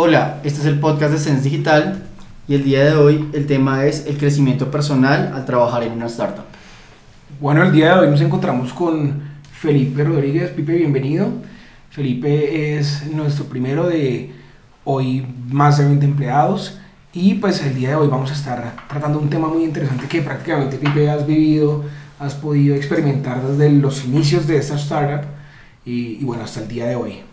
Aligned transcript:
Hola, 0.00 0.38
este 0.44 0.60
es 0.60 0.66
el 0.66 0.78
podcast 0.78 1.12
de 1.12 1.18
Sense 1.18 1.42
Digital 1.42 2.04
y 2.46 2.54
el 2.54 2.62
día 2.62 2.84
de 2.84 2.94
hoy 2.94 3.28
el 3.32 3.48
tema 3.48 3.84
es 3.84 4.06
el 4.06 4.16
crecimiento 4.16 4.70
personal 4.70 5.32
al 5.34 5.44
trabajar 5.44 5.82
en 5.82 5.90
una 5.90 6.06
startup. 6.06 6.44
Bueno, 7.40 7.64
el 7.64 7.72
día 7.72 7.94
de 7.94 8.02
hoy 8.02 8.10
nos 8.12 8.20
encontramos 8.20 8.72
con 8.72 9.20
Felipe 9.50 10.04
Rodríguez. 10.04 10.50
Pipe, 10.50 10.74
bienvenido. 10.74 11.26
Felipe 11.90 12.78
es 12.78 13.10
nuestro 13.10 13.46
primero 13.46 13.88
de 13.88 14.32
hoy 14.84 15.26
más 15.48 15.78
de 15.78 15.86
20 15.86 16.06
empleados 16.06 16.78
y 17.12 17.34
pues 17.34 17.60
el 17.64 17.74
día 17.74 17.88
de 17.88 17.96
hoy 17.96 18.06
vamos 18.06 18.30
a 18.30 18.34
estar 18.34 18.76
tratando 18.88 19.18
un 19.18 19.28
tema 19.28 19.48
muy 19.48 19.64
interesante 19.64 20.06
que 20.06 20.22
prácticamente 20.22 20.76
Pipe 20.76 21.10
has 21.10 21.26
vivido, 21.26 21.82
has 22.20 22.36
podido 22.36 22.76
experimentar 22.76 23.42
desde 23.42 23.68
los 23.72 24.04
inicios 24.04 24.46
de 24.46 24.58
esta 24.58 24.76
startup 24.76 25.28
y, 25.84 26.18
y 26.20 26.24
bueno, 26.24 26.44
hasta 26.44 26.60
el 26.60 26.68
día 26.68 26.86
de 26.86 26.94
hoy. 26.94 27.27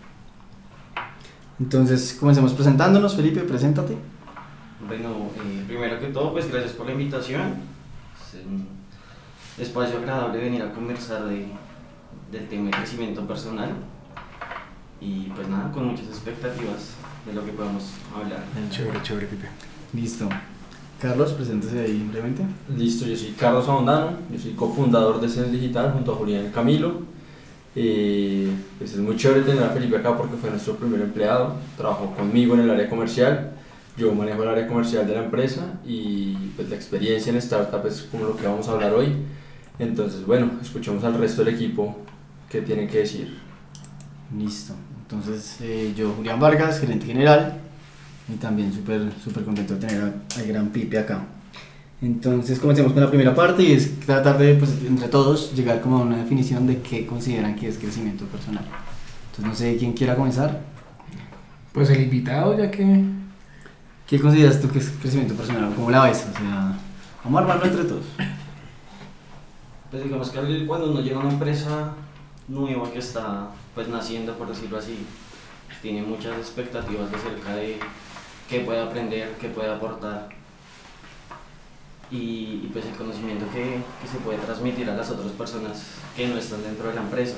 Entonces, 1.59 2.17
comencemos 2.19 2.53
presentándonos. 2.53 3.15
Felipe, 3.15 3.41
preséntate. 3.41 3.95
Bueno, 4.87 5.29
eh, 5.37 5.63
primero 5.67 5.99
que 5.99 6.07
todo, 6.07 6.33
pues 6.33 6.51
gracias 6.51 6.73
por 6.73 6.85
la 6.85 6.91
invitación. 6.91 7.55
Es 8.27 8.45
un 8.45 8.67
espacio 9.57 9.97
agradable 9.97 10.39
venir 10.39 10.61
a 10.61 10.71
conversar 10.71 11.25
de, 11.25 11.47
del 12.31 12.47
tema 12.49 12.65
de 12.65 12.71
crecimiento 12.71 13.25
personal. 13.25 13.71
Y 14.99 15.29
pues 15.35 15.47
nada, 15.47 15.71
con 15.71 15.87
muchas 15.87 16.07
expectativas 16.07 16.95
de 17.25 17.33
lo 17.33 17.45
que 17.45 17.51
podemos 17.51 17.83
hablar. 18.15 18.43
Chévere, 18.69 19.01
chévere, 19.01 19.27
Pipe. 19.27 19.47
Listo. 19.93 20.29
Carlos, 21.01 21.33
preséntese 21.33 21.79
ahí 21.79 22.07
brevemente. 22.09 22.43
Listo, 22.75 23.05
yo 23.05 23.15
soy 23.15 23.31
Carlos 23.31 23.67
Abondano, 23.67 24.17
yo 24.31 24.39
soy 24.39 24.53
cofundador 24.53 25.19
de 25.19 25.27
Sense 25.27 25.51
Digital 25.51 25.91
junto 25.91 26.13
a 26.13 26.15
Julián 26.15 26.51
Camilo. 26.51 27.01
Eh, 27.75 28.49
pues 28.77 28.93
es 28.93 28.99
muy 28.99 29.17
chévere 29.17 29.41
tener 29.41 29.63
a 29.63 29.69
Felipe 29.69 29.97
acá 29.97 30.17
porque 30.17 30.37
fue 30.37 30.49
nuestro 30.49 30.77
primer 30.77 31.01
empleado, 31.01 31.55
trabajó 31.77 32.15
conmigo 32.15 32.53
en 32.53 32.61
el 32.61 32.69
área 32.69 32.89
comercial, 32.89 33.51
yo 33.97 34.13
manejo 34.13 34.43
el 34.43 34.49
área 34.49 34.67
comercial 34.67 35.05
de 35.05 35.13
la 35.13 35.25
empresa 35.25 35.73
y 35.85 36.35
pues 36.55 36.69
la 36.69 36.75
experiencia 36.75 37.31
en 37.31 37.37
startup 37.37 37.85
es 37.85 38.03
como 38.03 38.25
lo 38.25 38.37
que 38.37 38.45
vamos 38.45 38.67
a 38.67 38.71
hablar 38.71 38.93
hoy. 38.93 39.15
Entonces, 39.77 40.25
bueno, 40.25 40.51
escuchemos 40.61 41.03
al 41.03 41.15
resto 41.15 41.43
del 41.43 41.53
equipo 41.53 41.97
qué 42.49 42.61
tienen 42.61 42.87
que 42.87 42.99
decir. 42.99 43.37
Listo. 44.37 44.73
Entonces, 45.01 45.57
eh, 45.61 45.93
yo, 45.95 46.11
Julián 46.13 46.39
Vargas, 46.39 46.79
gerente 46.79 47.05
general, 47.05 47.59
y 48.27 48.37
también 48.37 48.73
súper 48.73 49.11
súper 49.23 49.43
contento 49.43 49.75
de 49.75 49.87
tener 49.87 50.01
al 50.01 50.47
gran 50.47 50.69
Pipe 50.69 50.97
acá. 50.97 51.25
Entonces, 52.01 52.59
comencemos 52.59 52.93
con 52.93 53.01
la 53.01 53.09
primera 53.09 53.33
parte 53.33 53.63
y 53.63 53.71
es 53.71 53.99
tratar 54.01 54.37
de, 54.37 54.55
pues, 54.55 54.71
entre 54.85 55.07
todos, 55.07 55.53
llegar 55.55 55.81
como 55.81 55.97
a 55.97 56.01
una 56.01 56.17
definición 56.17 56.67
de 56.67 56.81
qué 56.81 57.05
consideran 57.05 57.55
que 57.55 57.67
es 57.69 57.77
crecimiento 57.77 58.25
personal. 58.25 58.65
Entonces, 59.31 59.45
no 59.45 59.55
sé 59.55 59.77
quién 59.77 59.93
quiera 59.93 60.15
comenzar. 60.15 60.61
Pues 61.71 61.89
el 61.89 62.03
invitado, 62.03 62.57
ya 62.57 62.71
que 62.71 63.03
¿Qué 64.07 64.19
consideras 64.19 64.61
tú 64.61 64.69
que 64.69 64.77
es 64.77 64.91
crecimiento 65.01 65.33
personal? 65.33 65.73
¿Cómo 65.73 65.89
la 65.89 66.03
ves? 66.03 66.27
O 66.31 66.37
sea, 66.37 66.77
vamos 67.23 67.39
a 67.39 67.41
armarlo 67.41 67.65
entre 67.65 67.85
todos. 67.85 68.05
Pues 69.89 70.03
digamos 70.03 70.29
que 70.29 70.65
cuando 70.67 70.91
uno 70.91 71.01
llega 71.01 71.17
a 71.17 71.21
una 71.21 71.31
empresa 71.31 71.93
nueva 72.47 72.91
que 72.91 72.99
está 72.99 73.47
pues 73.73 73.87
naciendo, 73.87 74.37
por 74.37 74.47
decirlo 74.47 74.77
así, 74.77 75.07
tiene 75.81 76.03
muchas 76.03 76.37
expectativas 76.37 77.11
acerca 77.11 77.55
de 77.55 77.79
qué 78.47 78.59
puede 78.59 78.79
aprender, 78.79 79.35
qué 79.41 79.49
puede 79.49 79.73
aportar 79.73 80.29
y, 82.11 82.61
y, 82.63 82.69
pues 82.71 82.85
el 82.85 82.95
conocimiento 82.95 83.45
que, 83.51 83.83
que 84.01 84.07
se 84.07 84.17
puede 84.19 84.37
transmitir 84.39 84.89
a 84.89 84.95
las 84.95 85.09
otras 85.09 85.31
personas 85.33 85.83
que 86.15 86.27
no 86.27 86.37
están 86.37 86.63
dentro 86.63 86.89
de 86.89 86.95
la 86.95 87.01
empresa. 87.01 87.37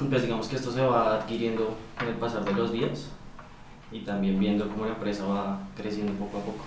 Y 0.00 0.04
Pues 0.04 0.22
digamos 0.22 0.48
que 0.48 0.56
esto 0.56 0.72
se 0.72 0.82
va 0.82 1.16
adquiriendo 1.16 1.76
con 1.98 2.08
el 2.08 2.14
pasar 2.16 2.44
de 2.44 2.52
los 2.54 2.72
días 2.72 3.08
y 3.90 4.00
también 4.00 4.38
viendo 4.38 4.68
cómo 4.68 4.84
la 4.86 4.92
empresa 4.92 5.24
va 5.26 5.68
creciendo 5.76 6.12
poco 6.14 6.38
a 6.38 6.42
poco. 6.44 6.64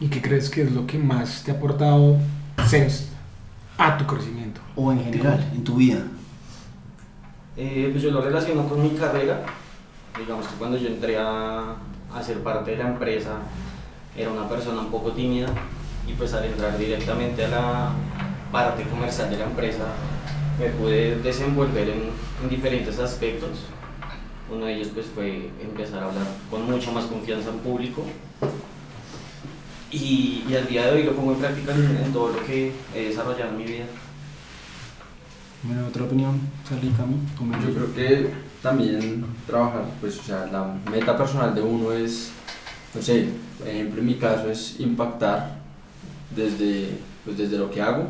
¿Y 0.00 0.08
qué 0.08 0.20
crees 0.22 0.48
que 0.50 0.62
es 0.62 0.72
lo 0.72 0.86
que 0.86 0.98
más 0.98 1.42
te 1.44 1.50
ha 1.52 1.54
aportado 1.54 2.16
Sense 2.66 3.08
a 3.78 3.96
tu 3.98 4.06
crecimiento? 4.06 4.60
O 4.76 4.92
en 4.92 5.04
general, 5.04 5.50
en 5.54 5.64
tu 5.64 5.76
vida. 5.76 6.04
Eh, 7.56 7.88
pues 7.90 8.02
yo 8.02 8.10
lo 8.10 8.20
relaciono 8.22 8.68
con 8.68 8.82
mi 8.82 8.90
carrera. 8.90 9.44
Digamos 10.18 10.46
que 10.46 10.54
cuando 10.56 10.76
yo 10.76 10.88
entré 10.88 11.18
a, 11.18 11.76
a 12.12 12.22
ser 12.22 12.42
parte 12.42 12.72
de 12.72 12.78
la 12.78 12.88
empresa, 12.88 13.38
era 14.20 14.30
una 14.30 14.48
persona 14.48 14.80
un 14.80 14.90
poco 14.90 15.12
tímida 15.12 15.48
y 16.06 16.12
pues 16.12 16.32
al 16.34 16.44
entrar 16.44 16.76
directamente 16.78 17.44
a 17.44 17.48
la 17.48 17.92
parte 18.52 18.84
comercial 18.84 19.30
de 19.30 19.36
la 19.38 19.44
empresa, 19.44 19.84
me 20.58 20.66
pude 20.70 21.16
desenvolver 21.20 21.88
en, 21.88 22.02
en 22.42 22.48
diferentes 22.48 22.98
aspectos. 22.98 23.50
Uno 24.52 24.66
de 24.66 24.74
ellos 24.74 24.88
pues 24.92 25.06
fue 25.14 25.50
empezar 25.62 26.02
a 26.02 26.08
hablar 26.08 26.26
con 26.50 26.68
mucha 26.70 26.90
más 26.90 27.04
confianza 27.04 27.50
en 27.50 27.58
público. 27.58 28.04
Y, 29.92 30.44
y 30.48 30.54
al 30.56 30.66
día 30.66 30.86
de 30.86 30.92
hoy 30.92 31.02
lo 31.04 31.12
pongo 31.12 31.32
en 31.32 31.38
práctica 31.38 31.72
en, 31.74 31.96
en 32.04 32.12
todo 32.12 32.32
lo 32.32 32.44
que 32.44 32.72
he 32.94 33.08
desarrollado 33.08 33.50
en 33.50 33.58
mi 33.58 33.64
vida. 33.64 33.84
Bueno, 35.62 35.86
otra 35.88 36.04
opinión, 36.04 36.40
Charlie, 36.68 36.90
Cami. 36.92 37.16
Yo 37.66 37.74
creo 37.74 37.94
que 37.94 38.30
también 38.62 39.24
trabajar, 39.46 39.84
pues, 40.00 40.18
o 40.18 40.22
sea, 40.22 40.46
la 40.46 40.74
meta 40.90 41.16
personal 41.18 41.54
de 41.54 41.60
uno 41.60 41.92
es, 41.92 42.32
no 42.94 43.02
sé, 43.02 43.28
por 43.58 43.68
ejemplo, 43.68 44.00
en 44.00 44.06
mi 44.06 44.14
caso 44.14 44.50
es 44.50 44.80
impactar 44.80 45.56
desde, 46.34 46.90
pues, 47.24 47.38
desde 47.38 47.58
lo 47.58 47.70
que 47.70 47.80
hago, 47.82 48.04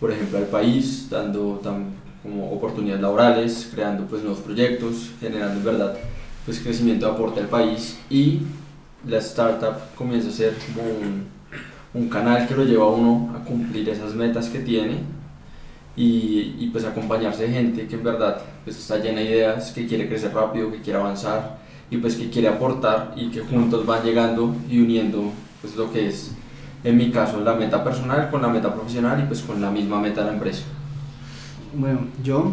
por 0.00 0.12
ejemplo, 0.12 0.38
al 0.38 0.46
país, 0.46 1.08
dando 1.10 1.60
tam- 1.62 1.90
como 2.22 2.52
oportunidades 2.52 3.02
laborales, 3.02 3.70
creando 3.74 4.04
pues 4.06 4.22
nuevos 4.22 4.40
proyectos, 4.42 5.10
generando 5.20 5.58
en 5.60 5.64
verdad 5.64 5.96
pues 6.44 6.60
crecimiento 6.60 7.06
aporte 7.08 7.40
al 7.40 7.48
país 7.48 7.98
y 8.10 8.40
la 9.06 9.18
startup 9.18 9.74
comienza 9.96 10.28
a 10.28 10.32
ser 10.32 10.54
como 10.74 10.88
un, 10.88 11.26
un 11.94 12.08
canal 12.10 12.46
que 12.48 12.54
lo 12.56 12.64
lleva 12.64 12.84
a 12.84 12.88
uno 12.90 13.34
a 13.36 13.44
cumplir 13.44 13.88
esas 13.88 14.14
metas 14.14 14.48
que 14.50 14.60
tiene 14.60 14.98
y, 15.96 16.56
y, 16.58 16.70
pues 16.72 16.84
acompañarse 16.84 17.44
de 17.46 17.52
gente 17.52 17.86
que 17.88 17.96
en 17.96 18.04
verdad 18.04 18.42
pues 18.64 18.78
está 18.78 18.98
llena 18.98 19.20
de 19.20 19.26
ideas, 19.26 19.72
que 19.72 19.86
quiere 19.86 20.08
crecer 20.08 20.32
rápido, 20.34 20.70
que 20.70 20.80
quiere 20.80 20.98
avanzar 20.98 21.58
y 21.90 21.96
pues 21.96 22.16
que 22.16 22.30
quiere 22.30 22.48
aportar 22.48 23.12
y 23.16 23.30
que 23.30 23.40
juntos 23.40 23.84
van 23.84 24.02
llegando 24.04 24.54
y 24.68 24.80
uniendo 24.80 25.32
pues 25.60 25.76
lo 25.76 25.92
que 25.92 26.08
es 26.08 26.32
en 26.84 26.96
mi 26.96 27.10
caso 27.10 27.40
la 27.40 27.54
meta 27.54 27.84
personal 27.84 28.30
con 28.30 28.42
la 28.42 28.48
meta 28.48 28.72
profesional 28.72 29.20
y 29.20 29.26
pues 29.26 29.42
con 29.42 29.60
la 29.60 29.70
misma 29.70 30.00
meta 30.00 30.20
de 30.20 30.28
la 30.28 30.32
empresa. 30.34 30.62
Bueno, 31.74 32.00
yo, 32.22 32.52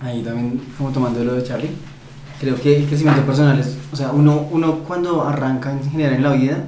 ahí 0.00 0.22
también 0.22 0.60
como 0.76 0.90
tomando 0.90 1.22
lo 1.24 1.34
de 1.34 1.44
Charlie, 1.44 1.70
creo 2.40 2.60
que 2.60 2.78
el 2.78 2.86
crecimiento 2.86 3.22
personal 3.22 3.58
es, 3.58 3.76
o 3.92 3.96
sea, 3.96 4.10
uno, 4.10 4.48
uno 4.50 4.80
cuando 4.80 5.22
arranca 5.22 5.72
en 5.72 5.90
general 5.90 6.14
en 6.14 6.22
la 6.22 6.32
vida, 6.32 6.64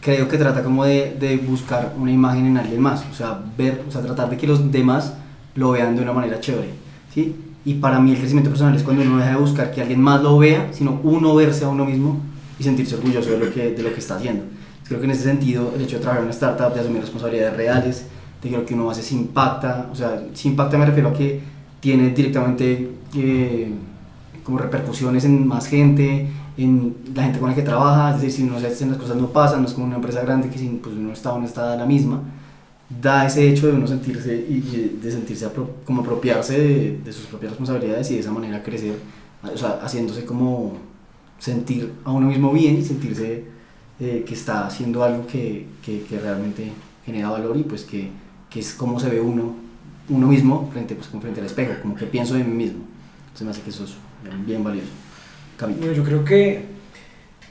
creo 0.00 0.28
que 0.28 0.38
trata 0.38 0.62
como 0.62 0.84
de, 0.84 1.16
de 1.18 1.36
buscar 1.36 1.94
una 1.98 2.10
imagen 2.10 2.46
en 2.46 2.56
alguien 2.56 2.80
más, 2.80 3.04
o 3.10 3.14
sea, 3.14 3.38
ver, 3.56 3.84
o 3.86 3.90
sea, 3.90 4.00
tratar 4.00 4.30
de 4.30 4.36
que 4.36 4.46
los 4.46 4.72
demás 4.72 5.14
lo 5.54 5.72
vean 5.72 5.94
de 5.94 6.02
una 6.02 6.12
manera 6.12 6.40
chévere, 6.40 6.70
¿sí? 7.12 7.36
Y 7.68 7.74
para 7.74 8.00
mí 8.00 8.12
el 8.12 8.16
crecimiento 8.16 8.48
personal 8.48 8.74
es 8.74 8.82
cuando 8.82 9.02
uno 9.02 9.18
deja 9.18 9.32
de 9.32 9.36
buscar 9.36 9.70
que 9.70 9.82
alguien 9.82 10.00
más 10.00 10.22
lo 10.22 10.38
vea, 10.38 10.70
sino 10.72 11.00
uno 11.02 11.34
verse 11.34 11.66
a 11.66 11.68
uno 11.68 11.84
mismo 11.84 12.18
y 12.58 12.62
sentirse 12.62 12.94
orgulloso 12.94 13.30
de 13.32 13.38
lo 13.38 13.52
que, 13.52 13.72
de 13.72 13.82
lo 13.82 13.92
que 13.92 13.98
está 13.98 14.16
haciendo. 14.16 14.44
Creo 14.86 15.00
que 15.00 15.04
en 15.04 15.10
ese 15.10 15.24
sentido, 15.24 15.74
el 15.76 15.82
hecho 15.82 15.96
de 15.96 16.00
trabajar 16.00 16.22
en 16.22 16.28
una 16.28 16.32
startup, 16.32 16.72
de 16.72 16.80
asumir 16.80 17.02
responsabilidades 17.02 17.54
reales, 17.58 18.06
de 18.42 18.48
que 18.48 18.56
lo 18.56 18.64
que 18.64 18.72
uno 18.72 18.90
hace 18.90 19.02
se 19.02 19.14
impacta, 19.14 19.90
o 19.92 19.94
sea, 19.94 20.28
si 20.32 20.48
impacta 20.48 20.78
me 20.78 20.86
refiero 20.86 21.10
a 21.10 21.12
que 21.12 21.42
tiene 21.80 22.08
directamente 22.08 22.90
eh, 23.14 23.70
como 24.44 24.56
repercusiones 24.56 25.26
en 25.26 25.46
más 25.46 25.66
gente, 25.66 26.26
en 26.56 26.96
la 27.14 27.24
gente 27.24 27.38
con 27.38 27.50
la 27.50 27.54
que 27.54 27.60
trabaja, 27.60 28.14
es 28.14 28.22
decir, 28.22 28.46
si 28.46 28.50
no 28.50 28.58
se 28.58 28.68
hacen 28.68 28.88
las 28.88 28.98
cosas 28.98 29.16
no 29.18 29.26
pasan, 29.26 29.60
no 29.60 29.68
es 29.68 29.74
como 29.74 29.84
una 29.84 29.96
empresa 29.96 30.22
grande 30.22 30.48
que 30.48 30.58
si 30.58 30.68
pues, 30.82 30.94
uno 30.96 31.12
está 31.12 31.34
o 31.34 31.38
no 31.38 31.44
está 31.44 31.76
la 31.76 31.84
misma, 31.84 32.22
da 32.88 33.26
ese 33.26 33.48
hecho 33.48 33.66
de 33.66 33.74
uno 33.74 33.86
sentirse 33.86 34.34
y 34.34 34.98
de 35.02 35.12
sentirse 35.12 35.46
apro- 35.46 35.68
como 35.84 36.00
apropiarse 36.02 36.58
de, 36.58 36.98
de 37.04 37.12
sus 37.12 37.26
propias 37.26 37.52
responsabilidades 37.52 38.10
y 38.10 38.14
de 38.14 38.20
esa 38.20 38.30
manera 38.32 38.62
crecer, 38.62 38.94
o 39.42 39.56
sea, 39.56 39.80
haciéndose 39.82 40.24
como 40.24 40.78
sentir 41.38 41.92
a 42.04 42.12
uno 42.12 42.28
mismo 42.28 42.52
bien 42.52 42.78
y 42.78 42.84
sentirse 42.84 43.44
eh, 44.00 44.24
que 44.26 44.34
está 44.34 44.66
haciendo 44.66 45.04
algo 45.04 45.26
que, 45.26 45.66
que, 45.84 46.02
que 46.02 46.18
realmente 46.18 46.72
genera 47.04 47.30
valor 47.30 47.56
y 47.56 47.62
pues 47.62 47.82
que, 47.84 48.08
que 48.48 48.60
es 48.60 48.72
como 48.72 48.98
se 48.98 49.08
ve 49.10 49.20
uno, 49.20 49.54
uno 50.08 50.26
mismo 50.26 50.68
frente, 50.72 50.94
pues, 50.94 51.08
como 51.08 51.20
frente 51.20 51.40
al 51.40 51.46
espejo, 51.46 51.74
como 51.82 51.94
que 51.94 52.06
pienso 52.06 52.34
de 52.34 52.44
mí 52.44 52.54
mismo. 52.54 52.80
Entonces 53.26 53.44
me 53.44 53.50
hace 53.50 53.60
que 53.60 53.70
eso 53.70 53.84
es 53.84 53.94
bien 54.46 54.64
valioso. 54.64 54.88
Cami. 55.58 55.74
Bueno, 55.74 55.92
yo 55.92 56.04
creo 56.04 56.24
que 56.24 56.64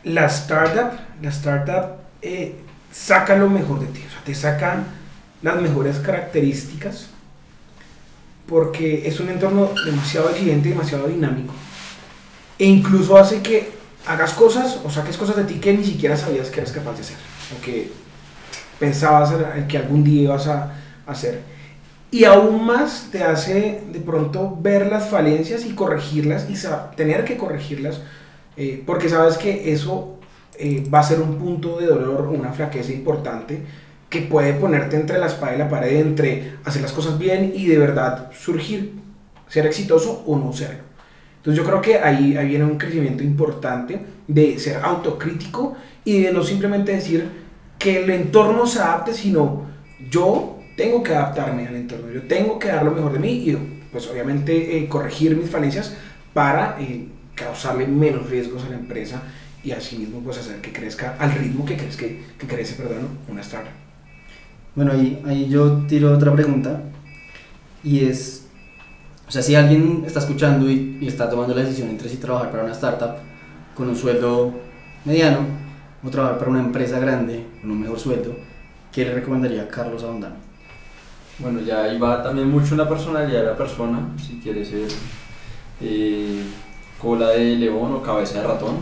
la 0.04 0.26
startup, 0.26 0.98
la 1.22 1.30
startup 1.30 1.98
eh, 2.22 2.56
saca 2.92 3.38
lo 3.38 3.50
mejor 3.50 3.80
de 3.82 3.88
ti, 3.88 4.02
o 4.08 4.10
sea, 4.12 4.24
te 4.24 4.34
saca 4.34 4.84
las 5.42 5.62
mejores 5.62 5.98
características 5.98 7.08
porque 8.48 9.08
es 9.08 9.20
un 9.20 9.30
entorno 9.30 9.72
demasiado 9.86 10.30
exigente, 10.30 10.70
demasiado 10.70 11.08
dinámico 11.08 11.54
e 12.58 12.66
incluso 12.66 13.18
hace 13.18 13.42
que 13.42 13.70
hagas 14.08 14.34
cosas 14.34 14.80
o 14.84 14.90
saques 14.90 15.18
cosas 15.18 15.36
de 15.36 15.44
ti 15.44 15.56
que 15.56 15.74
ni 15.74 15.84
siquiera 15.84 16.16
sabías 16.16 16.50
que 16.50 16.62
eras 16.62 16.72
capaz 16.72 16.94
de 16.94 17.02
hacer 17.02 17.18
o 17.58 17.62
que 17.64 17.92
pensabas 18.80 19.34
en 19.56 19.68
que 19.68 19.78
algún 19.78 20.04
día 20.04 20.24
ibas 20.24 20.48
a 20.48 20.74
hacer. 21.06 21.42
y 22.10 22.24
aún 22.24 22.66
más 22.66 23.10
te 23.12 23.24
hace 23.24 23.84
de 23.92 24.00
pronto 24.00 24.58
ver 24.60 24.88
las 24.88 25.10
falencias 25.10 25.66
y 25.66 25.74
corregirlas 25.74 26.48
y 26.50 26.56
tener 26.96 27.26
que 27.26 27.38
corregirlas 27.38 28.02
eh, 28.56 28.82
porque 28.86 29.10
sabes 29.10 29.38
que 29.38 29.72
eso 29.74 30.18
eh, 30.58 30.88
va 30.92 31.00
a 31.00 31.04
ser 31.04 31.20
un 31.20 31.38
punto 31.38 31.78
de 31.78 31.86
dolor, 31.86 32.28
una 32.28 32.52
flaqueza 32.52 32.92
importante 32.92 33.64
que 34.10 34.22
puede 34.22 34.54
ponerte 34.54 34.96
entre 34.96 35.18
la 35.18 35.28
espada 35.28 35.56
y 35.56 35.58
la 35.58 35.70
pared, 35.70 36.00
entre 36.00 36.54
hacer 36.64 36.82
las 36.82 36.92
cosas 36.92 37.18
bien 37.20 37.52
y 37.56 37.68
de 37.68 37.78
verdad 37.78 38.32
surgir, 38.32 38.94
ser 39.48 39.66
exitoso 39.66 40.24
o 40.26 40.38
no 40.38 40.54
serlo. 40.54 40.88
Entonces 41.38 41.64
yo 41.64 41.70
creo 41.70 41.82
que 41.82 41.98
ahí, 42.00 42.36
ahí 42.36 42.48
viene 42.48 42.66
un 42.66 42.78
crecimiento 42.78 43.24
importante 43.24 44.00
de 44.28 44.60
ser 44.60 44.78
autocrítico 44.84 45.76
y 46.04 46.22
de 46.22 46.34
no 46.34 46.44
simplemente 46.44 46.94
decir 46.94 47.30
que 47.80 48.04
el 48.04 48.10
entorno 48.10 48.66
se 48.66 48.80
adapte, 48.80 49.14
sino 49.14 49.66
yo 50.10 50.60
tengo 50.76 51.04
que 51.04 51.16
adaptarme 51.16 51.68
al 51.68 51.76
entorno, 51.76 52.12
yo 52.12 52.24
tengo 52.24 52.60
que 52.60 52.68
dar 52.68 52.84
lo 52.84 52.92
mejor 52.92 53.14
de 53.14 53.20
mí 53.20 53.32
y 53.32 53.88
pues 53.92 54.08
obviamente 54.08 54.78
eh, 54.78 54.88
corregir 54.88 55.36
mis 55.36 55.50
falencias 55.50 55.96
para 56.34 56.78
eh, 56.80 57.08
causarle 57.34 57.88
menos 57.88 58.30
riesgos 58.30 58.64
a 58.66 58.70
la 58.70 58.76
empresa 58.76 59.22
y 59.64 59.72
asimismo 59.72 60.20
pues 60.22 60.38
hacer 60.38 60.62
que 60.62 60.72
crezca 60.72 61.16
al 61.20 61.32
ritmo 61.34 61.66
que, 61.66 61.78
crece, 61.78 61.98
que, 62.38 62.48
crece 62.48 62.76
perdón, 62.76 63.20
una 63.28 63.42
startup. 63.42 63.87
Bueno, 64.78 64.92
ahí, 64.92 65.20
ahí 65.26 65.50
yo 65.50 65.88
tiro 65.88 66.14
otra 66.14 66.32
pregunta 66.34 66.84
y 67.84 68.06
es, 68.06 68.46
o 69.28 69.32
sea, 69.32 69.42
si 69.42 69.56
alguien 69.56 70.04
está 70.06 70.20
escuchando 70.20 70.70
y, 70.70 71.00
está 71.02 71.28
tomando 71.28 71.56
la 71.56 71.64
decisión 71.64 71.90
entre 71.90 72.08
si 72.08 72.18
trabajar 72.18 72.52
para 72.52 72.64
una 72.64 72.74
startup 72.74 73.16
con 73.76 73.90
un 73.90 73.96
sueldo 73.96 74.54
mediano 75.04 75.40
o 76.04 76.10
trabajar 76.12 76.38
para 76.38 76.52
una 76.52 76.60
empresa 76.60 77.00
grande 77.00 77.44
con 77.60 77.72
un 77.72 77.82
mejor 77.82 78.00
sueldo, 78.00 78.36
¿qué 78.92 79.04
le 79.04 79.16
recomendaría 79.16 79.64
a 79.64 79.68
Carlos 79.68 80.04
Abondano? 80.04 80.36
Bueno, 81.40 81.60
ya 81.62 81.86
ahí 81.86 81.98
va 81.98 82.22
también 82.22 82.48
mucho 82.48 82.76
la 82.76 82.88
personalidad 82.88 83.40
de 83.40 83.46
la 83.48 83.58
persona, 83.58 84.10
si 84.24 84.40
quiere 84.40 84.64
ser 84.64 84.90
eh, 85.82 86.44
cola 87.02 87.30
de 87.30 87.56
león 87.56 87.94
o 87.94 88.04
cabeza 88.04 88.42
de 88.42 88.48
ratón. 88.48 88.76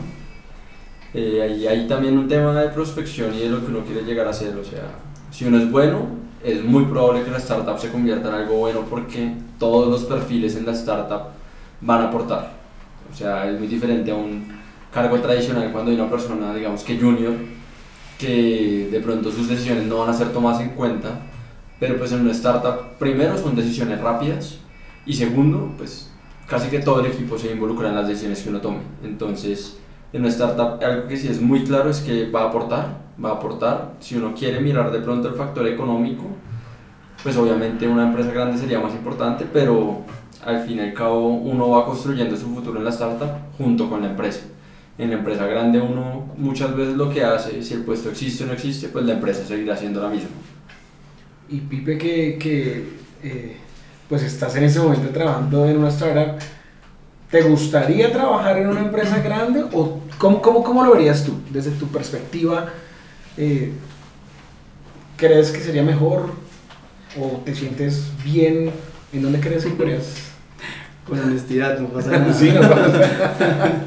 Eh, 1.14 1.42
ahí 1.42 1.66
hay 1.66 1.88
también 1.88 2.18
un 2.18 2.28
tema 2.28 2.54
de 2.54 2.68
prospección 2.68 3.34
y 3.34 3.40
de 3.40 3.50
lo 3.50 3.62
que 3.62 3.68
uno 3.68 3.86
quiere 3.86 4.04
llegar 4.04 4.28
a 4.28 4.34
ser, 4.34 4.58
o 4.58 4.64
sea, 4.66 5.06
si 5.36 5.44
uno 5.44 5.58
es 5.58 5.70
bueno, 5.70 6.08
es 6.42 6.64
muy 6.64 6.86
probable 6.86 7.24
que 7.24 7.30
la 7.30 7.40
startup 7.40 7.78
se 7.78 7.92
convierta 7.92 8.30
en 8.30 8.36
algo 8.36 8.56
bueno 8.56 8.86
porque 8.90 9.34
todos 9.60 9.90
los 9.90 10.06
perfiles 10.06 10.56
en 10.56 10.66
la 10.66 10.72
startup 10.72 11.24
van 11.82 12.04
a 12.04 12.06
aportar. 12.06 12.54
O 13.12 13.14
sea, 13.14 13.50
es 13.52 13.60
muy 13.60 13.68
diferente 13.68 14.12
a 14.12 14.16
un 14.16 14.48
cargo 14.94 15.20
tradicional 15.20 15.74
cuando 15.74 15.92
hay 15.92 16.00
una 16.00 16.10
persona, 16.10 16.56
digamos 16.56 16.86
que 16.86 16.98
junior, 16.98 17.34
que 18.18 18.88
de 18.90 19.00
pronto 19.02 19.30
sus 19.30 19.50
decisiones 19.50 19.84
no 19.88 19.98
van 19.98 20.10
a 20.10 20.14
ser 20.14 20.32
tomadas 20.32 20.62
en 20.62 20.70
cuenta, 20.70 21.20
pero 21.82 21.98
pues 21.98 22.14
en 22.14 22.22
una 22.22 22.32
startup, 22.32 22.98
primero 22.98 23.38
son 23.38 23.58
decisiones 23.58 24.00
rápidas 24.00 24.60
y 25.06 25.16
segundo, 25.16 25.74
pues 25.78 26.14
casi 26.48 26.70
que 26.70 26.80
todo 26.80 27.02
el 27.02 27.08
equipo 27.08 27.38
se 27.38 27.52
involucra 27.52 27.90
en 27.90 27.96
las 27.96 28.08
decisiones 28.08 28.42
que 28.42 28.52
uno 28.52 28.62
tome. 28.62 28.80
Entonces, 29.04 29.80
en 30.14 30.22
una 30.22 30.30
startup 30.30 30.82
algo 30.82 31.10
que 31.10 31.18
sí 31.18 31.28
es 31.28 31.42
muy 31.42 31.66
claro 31.66 31.90
es 31.90 32.00
que 32.00 32.32
va 32.32 32.44
a 32.44 32.46
aportar, 32.46 33.05
va 33.24 33.30
a 33.30 33.34
aportar. 33.34 33.94
Si 34.00 34.16
uno 34.16 34.34
quiere 34.34 34.60
mirar 34.60 34.92
de 34.92 35.00
pronto 35.00 35.28
el 35.28 35.36
factor 35.36 35.68
económico, 35.68 36.26
pues 37.24 37.38
obviamente 37.38 37.88
una 37.88 38.08
empresa 38.08 38.32
grande 38.32 38.58
sería 38.58 38.80
más 38.80 38.94
importante, 38.94 39.46
pero 39.52 40.02
al 40.46 40.62
fin 40.64 40.78
y 40.78 40.82
al 40.82 40.94
cabo 40.94 41.30
uno 41.30 41.70
va 41.70 41.86
construyendo 41.86 42.38
su 42.38 42.48
futuro 42.48 42.78
en 42.78 42.86
la 42.86 42.92
startup 42.92 43.32
junto 43.58 43.90
con 43.90 44.02
la 44.02 44.10
empresa. 44.10 44.42
En 44.98 45.10
la 45.10 45.18
empresa 45.18 45.46
grande 45.46 45.82
uno 45.82 46.34
muchas 46.38 46.76
veces 46.76 46.96
lo 46.96 47.10
que 47.10 47.24
hace, 47.24 47.62
si 47.64 47.74
el 47.74 47.82
puesto 47.82 48.10
existe 48.10 48.44
o 48.44 48.48
no 48.48 48.54
existe, 48.54 48.90
pues 48.90 49.06
la 49.06 49.14
empresa 49.14 49.44
seguirá 49.46 49.76
siendo 49.76 50.02
la 50.02 50.10
misma. 50.10 50.30
Y 51.50 51.62
Pipe 51.62 51.98
que, 51.98 52.38
que 52.38 52.90
eh, 53.24 53.58
pues 54.08 54.24
estás 54.24 54.56
en 54.56 54.64
ese 54.64 54.80
momento 54.80 55.10
trabajando 55.10 55.66
en 55.66 55.78
una 55.78 55.90
startup, 55.90 56.40
¿te 57.30 57.42
gustaría 57.42 58.12
trabajar 58.12 58.58
en 58.58 58.68
una 58.68 58.82
empresa 58.82 59.20
grande 59.20 59.64
o 59.74 60.00
cómo, 60.18 60.42
cómo, 60.42 60.64
cómo 60.64 60.84
lo 60.84 60.92
verías 60.92 61.24
tú 61.24 61.34
desde 61.50 61.72
tu 61.72 61.88
perspectiva? 61.88 62.68
Eh, 63.38 63.74
¿Crees 65.18 65.52
que 65.52 65.60
sería 65.60 65.84
mejor 65.84 66.34
o 67.20 67.42
te 67.46 67.56
sientes 67.56 68.12
bien? 68.24 68.72
¿En 69.14 69.22
dónde 69.22 69.40
crees 69.40 69.66
que 69.66 69.72
podrías? 69.72 70.32
Con 71.08 71.20
honestidad, 71.20 71.80
no 71.80 71.88
pasa 71.90 72.12
nada. 72.18 72.34
sí, 72.34 72.52
no 72.52 72.62
pasa 72.62 73.84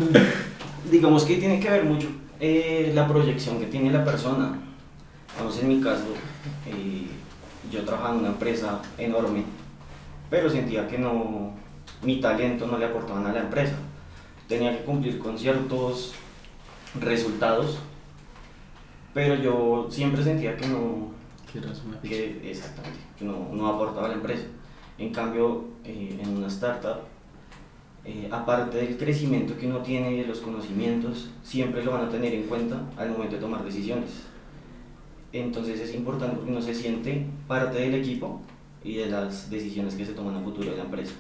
Digamos 0.91 1.25
que 1.25 1.37
tiene 1.37 1.61
que 1.61 1.71
ver 1.71 1.85
mucho 1.85 2.09
eh, 2.41 2.93
la 2.95 3.07
proyección 3.07 3.59
que 3.59 3.67
tiene 3.67 3.91
la 3.91 4.05
persona. 4.05 4.59
Vamos, 5.39 5.59
en 5.61 5.69
mi 5.69 5.81
caso, 5.81 6.07
eh, 6.67 7.07
yo 7.71 7.85
trabajaba 7.85 8.15
en 8.15 8.21
una 8.21 8.29
empresa 8.29 8.81
enorme 8.97 9.45
pero 10.31 10.51
sentía 10.51 10.87
que 10.87 10.99
no, 10.99 11.53
mi 12.03 12.21
talento 12.21 12.67
no 12.67 12.79
le 12.79 12.87
aportaba 12.87 13.21
nada 13.21 13.31
a 13.31 13.35
la 13.35 13.41
empresa. 13.41 13.75
Tenía 14.47 14.77
que 14.77 14.85
cumplir 14.85 15.19
con 15.19 15.39
ciertos 15.39 16.13
resultados, 17.01 17.79
pero 19.15 19.35
yo 19.37 19.89
siempre 19.91 20.23
sentía 20.23 20.57
que 20.57 20.67
no, 20.67 21.13
que, 21.53 22.51
exactamente, 22.51 22.99
que 23.19 23.25
no, 23.25 23.49
no, 23.53 23.69
aportaba 23.69 24.07
a 24.07 24.11
la 24.11 24.15
empresa. 24.15 24.45
En 24.99 25.13
cambio, 25.13 25.65
eh, 25.85 26.19
en 26.23 26.37
una 26.37 26.49
startup, 26.49 26.99
eh, 28.05 28.29
aparte 28.31 28.79
del 28.79 28.97
crecimiento 28.97 29.57
que 29.57 29.67
uno 29.67 29.79
tiene 29.79 30.13
y 30.13 30.21
de 30.21 30.27
los 30.27 30.41
conocimientos, 30.41 31.31
siempre 31.43 31.85
lo 31.85 31.93
van 31.93 32.07
a 32.07 32.09
tener 32.09 32.35
en 32.35 32.45
cuenta 32.45 32.81
al 32.97 33.11
momento 33.11 33.37
de 33.37 33.41
tomar 33.41 33.65
decisiones. 33.65 34.11
Entonces 35.33 35.81
es 35.81 35.95
importante 35.95 36.37
porque 36.37 36.51
uno 36.51 36.63
se 36.63 36.75
siente 36.75 37.27
parte 37.47 37.79
del 37.79 37.95
equipo 37.95 38.41
y 38.83 38.95
de 38.97 39.07
las 39.07 39.51
decisiones 39.51 39.95
que 39.95 40.07
se 40.07 40.13
toman 40.13 40.37
a 40.37 40.41
futuro 40.41 40.71
de 40.71 40.77
la 40.77 40.85
empresa. 40.85 41.13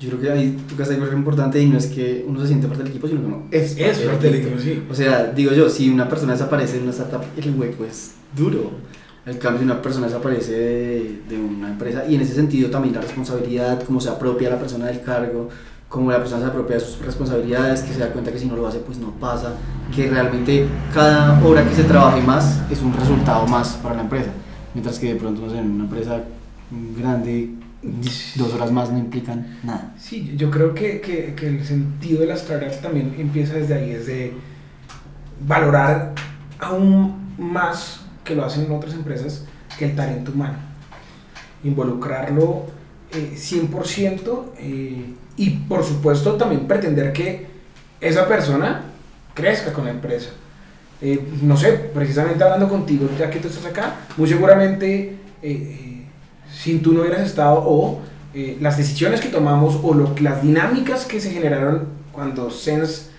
Yo 0.00 0.10
creo 0.10 0.20
que 0.20 0.30
ahí 0.30 0.56
que 0.76 0.82
algo 0.82 1.12
importante 1.12 1.60
y 1.60 1.66
no 1.66 1.78
es 1.78 1.86
que 1.86 2.24
uno 2.26 2.40
se 2.40 2.48
siente 2.48 2.66
parte 2.66 2.82
del 2.82 2.90
equipo, 2.90 3.06
sino 3.06 3.20
que 3.20 3.26
uno 3.26 3.42
es 3.50 3.74
parte, 3.74 4.30
del 4.30 4.34
equipo. 4.34 4.60
Sí. 4.60 4.82
O 4.90 4.94
sea, 4.94 5.32
digo 5.32 5.52
yo, 5.52 5.68
si 5.68 5.88
una 5.88 6.08
persona 6.08 6.32
desaparece 6.32 6.76
en 6.78 6.82
una 6.82 6.92
startup, 6.92 7.22
el 7.36 7.54
hueco 7.58 7.84
es 7.84 8.14
duro. 8.36 8.72
El 9.24 9.38
cambio, 9.38 9.60
si 9.60 9.64
una 9.64 9.80
persona 9.80 10.06
desaparece 10.06 10.52
de, 10.52 11.20
de, 11.28 11.38
una 11.38 11.68
empresa, 11.70 12.04
y 12.06 12.16
en 12.16 12.20
ese 12.20 12.34
sentido 12.34 12.70
también 12.70 12.94
la 12.94 13.00
responsabilidad, 13.00 13.82
cómo 13.84 14.00
se 14.00 14.10
apropia 14.10 14.50
la 14.50 14.58
persona 14.58 14.86
del 14.86 15.00
cargo, 15.00 15.48
cómo 15.88 16.10
la 16.10 16.18
persona 16.18 16.42
se 16.42 16.48
apropia 16.48 16.74
de 16.74 16.80
sus 16.80 16.98
responsabilidades, 16.98 17.82
que 17.82 17.94
se 17.94 18.00
da 18.00 18.12
cuenta 18.12 18.32
que 18.32 18.38
si 18.40 18.46
no 18.46 18.56
lo 18.56 18.66
hace, 18.66 18.80
pues 18.80 18.98
no 18.98 19.12
pasa, 19.12 19.54
que 19.94 20.10
realmente 20.10 20.66
cada 20.92 21.40
hora 21.42 21.66
que 21.66 21.74
se 21.74 21.84
trabaje 21.84 22.20
más 22.20 22.62
es 22.68 22.82
un 22.82 22.92
resultado 22.92 23.46
más 23.46 23.78
para 23.82 23.94
la 23.94 24.02
empresa. 24.02 24.30
Mientras 24.74 24.98
que 24.98 25.14
de 25.14 25.20
pronto, 25.20 25.42
no 25.42 25.50
sé, 25.50 25.58
en 25.58 25.70
una 25.70 25.84
empresa 25.84 26.24
grande, 26.98 27.50
dos 28.36 28.54
horas 28.54 28.72
más 28.72 28.90
no 28.90 28.98
implican 28.98 29.58
nada. 29.62 29.94
Sí, 29.98 30.34
yo 30.36 30.50
creo 30.50 30.74
que, 30.74 31.00
que, 31.00 31.34
que 31.34 31.48
el 31.48 31.64
sentido 31.64 32.20
de 32.20 32.26
la 32.26 32.34
startup 32.34 32.80
también 32.80 33.14
empieza 33.18 33.54
desde 33.54 33.74
ahí, 33.74 33.90
es 33.90 34.06
de 34.06 34.32
valorar 35.46 36.14
aún 36.58 37.34
más 37.38 38.00
que 38.24 38.34
lo 38.34 38.44
hacen 38.44 38.64
en 38.64 38.72
otras 38.72 38.94
empresas 38.94 39.44
que 39.78 39.86
el 39.86 39.96
talento 39.96 40.32
humano. 40.32 40.56
Involucrarlo 41.62 42.66
eh, 43.12 43.34
100% 43.36 44.44
eh, 44.58 45.14
y 45.36 45.50
por 45.50 45.84
supuesto 45.84 46.34
también 46.34 46.66
pretender 46.66 47.12
que 47.12 47.46
esa 48.00 48.26
persona 48.26 48.84
crezca 49.34 49.72
con 49.72 49.84
la 49.84 49.90
empresa. 49.90 50.30
Eh, 51.00 51.20
no 51.42 51.56
sé, 51.56 51.72
precisamente 51.72 52.42
hablando 52.42 52.68
contigo, 52.68 53.08
ya 53.18 53.28
que 53.28 53.40
tú 53.40 53.48
estás 53.48 53.66
acá, 53.66 53.96
muy 54.16 54.28
seguramente 54.28 55.18
sin 56.64 56.80
tú 56.80 56.94
no 56.94 57.02
hubieras 57.02 57.20
estado 57.20 57.62
o 57.62 58.00
eh, 58.32 58.56
las 58.58 58.78
decisiones 58.78 59.20
que 59.20 59.28
tomamos 59.28 59.78
o 59.82 59.92
lo, 59.92 60.14
las 60.20 60.42
dinámicas 60.42 61.04
que 61.04 61.20
se 61.20 61.30
generaron 61.30 61.88
cuando 62.10 62.50
Sense 62.50 63.10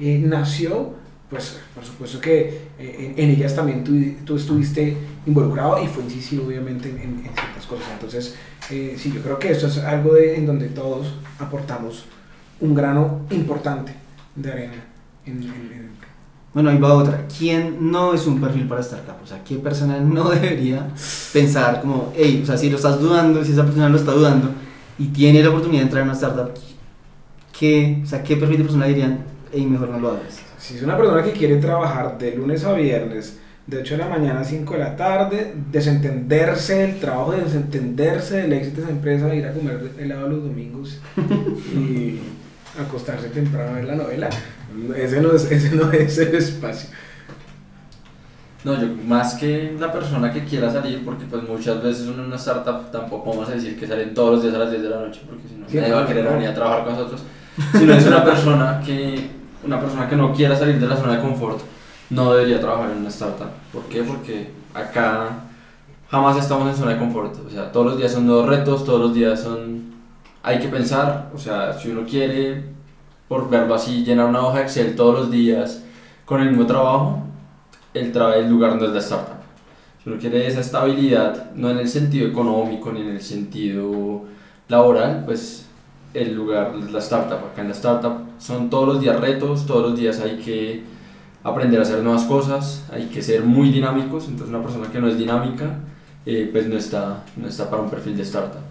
eh, 0.00 0.20
nació, 0.26 0.94
pues 1.30 1.60
por 1.76 1.84
supuesto 1.84 2.20
que 2.20 2.62
eh, 2.76 3.14
en, 3.16 3.30
ellas 3.30 3.54
también 3.54 3.84
tú, 3.84 3.92
tú, 4.24 4.36
estuviste 4.36 4.96
involucrado 5.26 5.80
y 5.80 5.86
fue 5.86 6.02
incisivo 6.02 6.48
obviamente 6.48 6.88
en, 6.88 7.22
ciertas 7.22 7.66
cosas. 7.68 7.86
Entonces, 7.92 8.34
sí, 8.68 9.12
yo 9.14 9.22
creo 9.22 9.38
que 9.38 9.52
esto 9.52 9.68
es 9.68 9.78
algo 9.78 10.16
en 10.16 10.44
donde 10.44 10.66
todos 10.66 11.14
aportamos 11.38 12.04
un 12.58 12.74
grano 12.74 13.20
importante 13.30 13.94
de 14.34 14.52
arena 14.52 14.84
en, 15.24 15.44
en 15.44 15.88
bueno, 16.54 16.70
ahí 16.70 16.78
va 16.78 16.94
otra. 16.94 17.26
¿Quién 17.36 17.90
no 17.90 18.14
es 18.14 18.26
un 18.26 18.40
perfil 18.40 18.66
para 18.66 18.80
startup? 18.80 19.16
O 19.22 19.26
sea, 19.26 19.42
¿qué 19.44 19.56
persona 19.56 20.00
no 20.00 20.30
debería 20.30 20.88
pensar 21.32 21.80
como, 21.80 22.12
hey, 22.16 22.40
o 22.42 22.46
sea, 22.46 22.56
si 22.56 22.70
lo 22.70 22.76
estás 22.76 23.00
dudando, 23.00 23.44
si 23.44 23.52
esa 23.52 23.64
persona 23.64 23.88
lo 23.88 23.96
está 23.96 24.12
dudando 24.12 24.50
y 24.98 25.06
tiene 25.08 25.42
la 25.42 25.50
oportunidad 25.50 25.80
de 25.80 25.84
entrar 25.84 26.02
en 26.02 26.08
una 26.08 26.16
startup, 26.16 26.52
¿qué, 27.58 28.00
o 28.02 28.06
sea, 28.06 28.22
¿qué 28.22 28.36
perfil 28.36 28.58
de 28.58 28.64
persona 28.64 28.86
dirían, 28.86 29.24
hey, 29.52 29.66
mejor 29.66 29.90
no 29.90 30.00
lo 30.00 30.10
hagas? 30.10 30.40
Si 30.58 30.76
es 30.76 30.82
una 30.82 30.96
persona 30.96 31.22
que 31.22 31.32
quiere 31.32 31.56
trabajar 31.56 32.18
de 32.18 32.34
lunes 32.34 32.64
a 32.64 32.72
viernes, 32.72 33.38
de 33.68 33.76
8 33.78 33.96
de 33.96 33.98
la 33.98 34.08
mañana 34.08 34.40
a 34.40 34.44
5 34.44 34.72
de 34.72 34.78
la 34.78 34.96
tarde, 34.96 35.54
desentenderse 35.70 36.74
del 36.76 36.98
trabajo, 36.98 37.32
desentenderse 37.32 38.38
del 38.38 38.54
éxito 38.54 38.78
de 38.78 38.82
esa 38.84 38.92
empresa, 38.92 39.34
ir 39.34 39.46
a 39.46 39.52
comer 39.52 39.92
helado 39.98 40.28
los 40.28 40.42
domingos 40.42 40.98
y 41.76 42.18
acostarse 42.78 43.28
temprano 43.28 43.70
a 43.70 43.74
ver 43.74 43.84
la 43.84 43.94
novela, 43.94 44.28
ese 44.96 45.20
no 45.20 45.32
es, 45.32 45.50
ese 45.50 45.74
no 45.74 45.90
es 45.92 46.18
el 46.18 46.34
espacio. 46.34 46.90
No, 48.64 48.74
yo 48.80 48.88
más 49.06 49.34
que 49.34 49.76
la 49.78 49.92
persona 49.92 50.32
que 50.32 50.44
quiera 50.44 50.70
salir, 50.70 51.04
porque 51.04 51.24
pues 51.26 51.42
muchas 51.48 51.82
veces 51.82 52.08
uno 52.08 52.22
en 52.22 52.28
una 52.28 52.36
startup 52.36 52.90
tampoco 52.90 53.30
vamos 53.30 53.48
a 53.48 53.52
decir 53.52 53.78
que 53.78 53.86
salen 53.86 54.12
todos 54.14 54.32
los 54.32 54.42
días 54.42 54.54
a 54.54 54.58
las 54.58 54.70
10 54.70 54.82
de 54.82 54.88
la 54.88 55.00
noche, 55.00 55.20
porque 55.26 55.48
si 55.48 55.54
no, 55.54 55.66
nadie 55.80 55.94
va 55.94 56.02
a 56.02 56.06
querer 56.06 56.28
venir 56.28 56.48
a 56.48 56.54
trabajar 56.54 56.84
con 56.84 56.94
nosotros. 56.94 57.22
Sino 57.72 57.92
es 57.94 58.06
una 58.06 58.24
persona 58.24 58.82
que, 58.84 59.30
una 59.64 59.80
persona 59.80 60.08
que 60.08 60.16
no 60.16 60.32
quiera 60.32 60.56
salir 60.56 60.80
de 60.80 60.86
la 60.86 60.96
zona 60.96 61.16
de 61.16 61.22
confort, 61.22 61.60
no 62.10 62.32
debería 62.32 62.60
trabajar 62.60 62.90
en 62.90 62.98
una 62.98 63.08
startup. 63.08 63.50
¿Por 63.72 63.84
qué? 63.84 64.02
Porque 64.02 64.50
acá 64.74 65.28
jamás 66.10 66.36
estamos 66.36 66.68
en 66.68 66.76
zona 66.76 66.92
de 66.92 66.98
confort. 66.98 67.36
O 67.46 67.50
sea, 67.50 67.70
todos 67.70 67.86
los 67.86 67.98
días 67.98 68.12
son 68.12 68.26
nuevos 68.26 68.48
retos, 68.48 68.84
todos 68.84 69.00
los 69.00 69.14
días 69.14 69.40
son... 69.40 69.87
Hay 70.48 70.60
que 70.60 70.68
pensar, 70.68 71.30
o 71.34 71.36
sea, 71.36 71.74
si 71.74 71.90
uno 71.90 72.06
quiere, 72.08 72.62
por 73.28 73.50
verlo 73.50 73.74
así, 73.74 74.02
llenar 74.02 74.30
una 74.30 74.40
hoja 74.40 74.62
Excel 74.62 74.96
todos 74.96 75.14
los 75.14 75.30
días 75.30 75.84
con 76.24 76.40
el 76.40 76.48
mismo 76.48 76.64
trabajo, 76.64 77.22
el, 77.92 78.12
tra 78.12 78.34
el 78.34 78.48
lugar 78.48 78.76
no 78.76 78.86
es 78.86 78.92
la 78.92 79.00
startup. 79.00 79.34
Si 80.02 80.08
uno 80.08 80.18
quiere 80.18 80.46
esa 80.46 80.60
estabilidad, 80.60 81.50
no 81.52 81.68
en 81.68 81.76
el 81.76 81.86
sentido 81.86 82.26
económico 82.26 82.90
ni 82.90 83.02
en 83.02 83.08
el 83.08 83.20
sentido 83.20 84.22
laboral, 84.68 85.24
pues 85.26 85.66
el 86.14 86.34
lugar 86.34 86.72
es 86.82 86.92
la 86.92 87.00
startup. 87.00 87.44
Acá 87.52 87.60
en 87.60 87.68
la 87.68 87.74
startup 87.74 88.16
son 88.38 88.70
todos 88.70 88.88
los 88.88 89.02
días 89.02 89.20
retos, 89.20 89.66
todos 89.66 89.90
los 89.90 90.00
días 90.00 90.18
hay 90.20 90.38
que 90.38 90.82
aprender 91.44 91.78
a 91.78 91.82
hacer 91.82 92.02
nuevas 92.02 92.24
cosas, 92.24 92.86
hay 92.90 93.08
que 93.08 93.20
ser 93.20 93.44
muy 93.44 93.70
dinámicos, 93.70 94.24
entonces 94.24 94.48
una 94.48 94.62
persona 94.62 94.90
que 94.90 94.98
no 94.98 95.08
es 95.08 95.18
dinámica, 95.18 95.80
eh, 96.24 96.48
pues 96.50 96.66
no 96.68 96.78
está, 96.78 97.22
no 97.36 97.46
está 97.48 97.68
para 97.68 97.82
un 97.82 97.90
perfil 97.90 98.16
de 98.16 98.22
startup. 98.22 98.62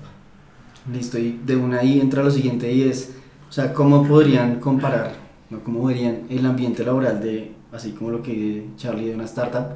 Listo, 0.92 1.20
y 1.20 1.40
de 1.46 1.56
una 1.56 1.80
ahí 1.80 2.00
entra 2.00 2.24
lo 2.24 2.32
siguiente 2.32 2.72
y 2.72 2.84
es, 2.84 3.14
o 3.50 3.52
sea, 3.52 3.74
¿cómo 3.74 4.08
podrían 4.08 4.60
comparar, 4.60 5.14
no, 5.50 5.60
cómo 5.60 5.84
verían 5.86 6.22
el 6.30 6.46
ambiente 6.46 6.86
laboral 6.86 7.22
de, 7.22 7.52
así 7.74 7.92
como 7.92 8.12
lo 8.12 8.24
que 8.24 8.32
dice 8.32 8.66
Charlie 8.78 9.08
de 9.08 9.16
una 9.16 9.26
startup 9.26 9.68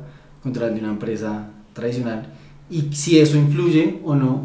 contra 0.41 0.67
el 0.67 0.75
de 0.75 0.79
una 0.79 0.91
empresa 0.91 1.49
tradicional? 1.73 2.27
Y 2.69 2.93
si 2.93 3.19
eso 3.19 3.37
influye 3.37 3.99
o 4.05 4.15
no 4.15 4.43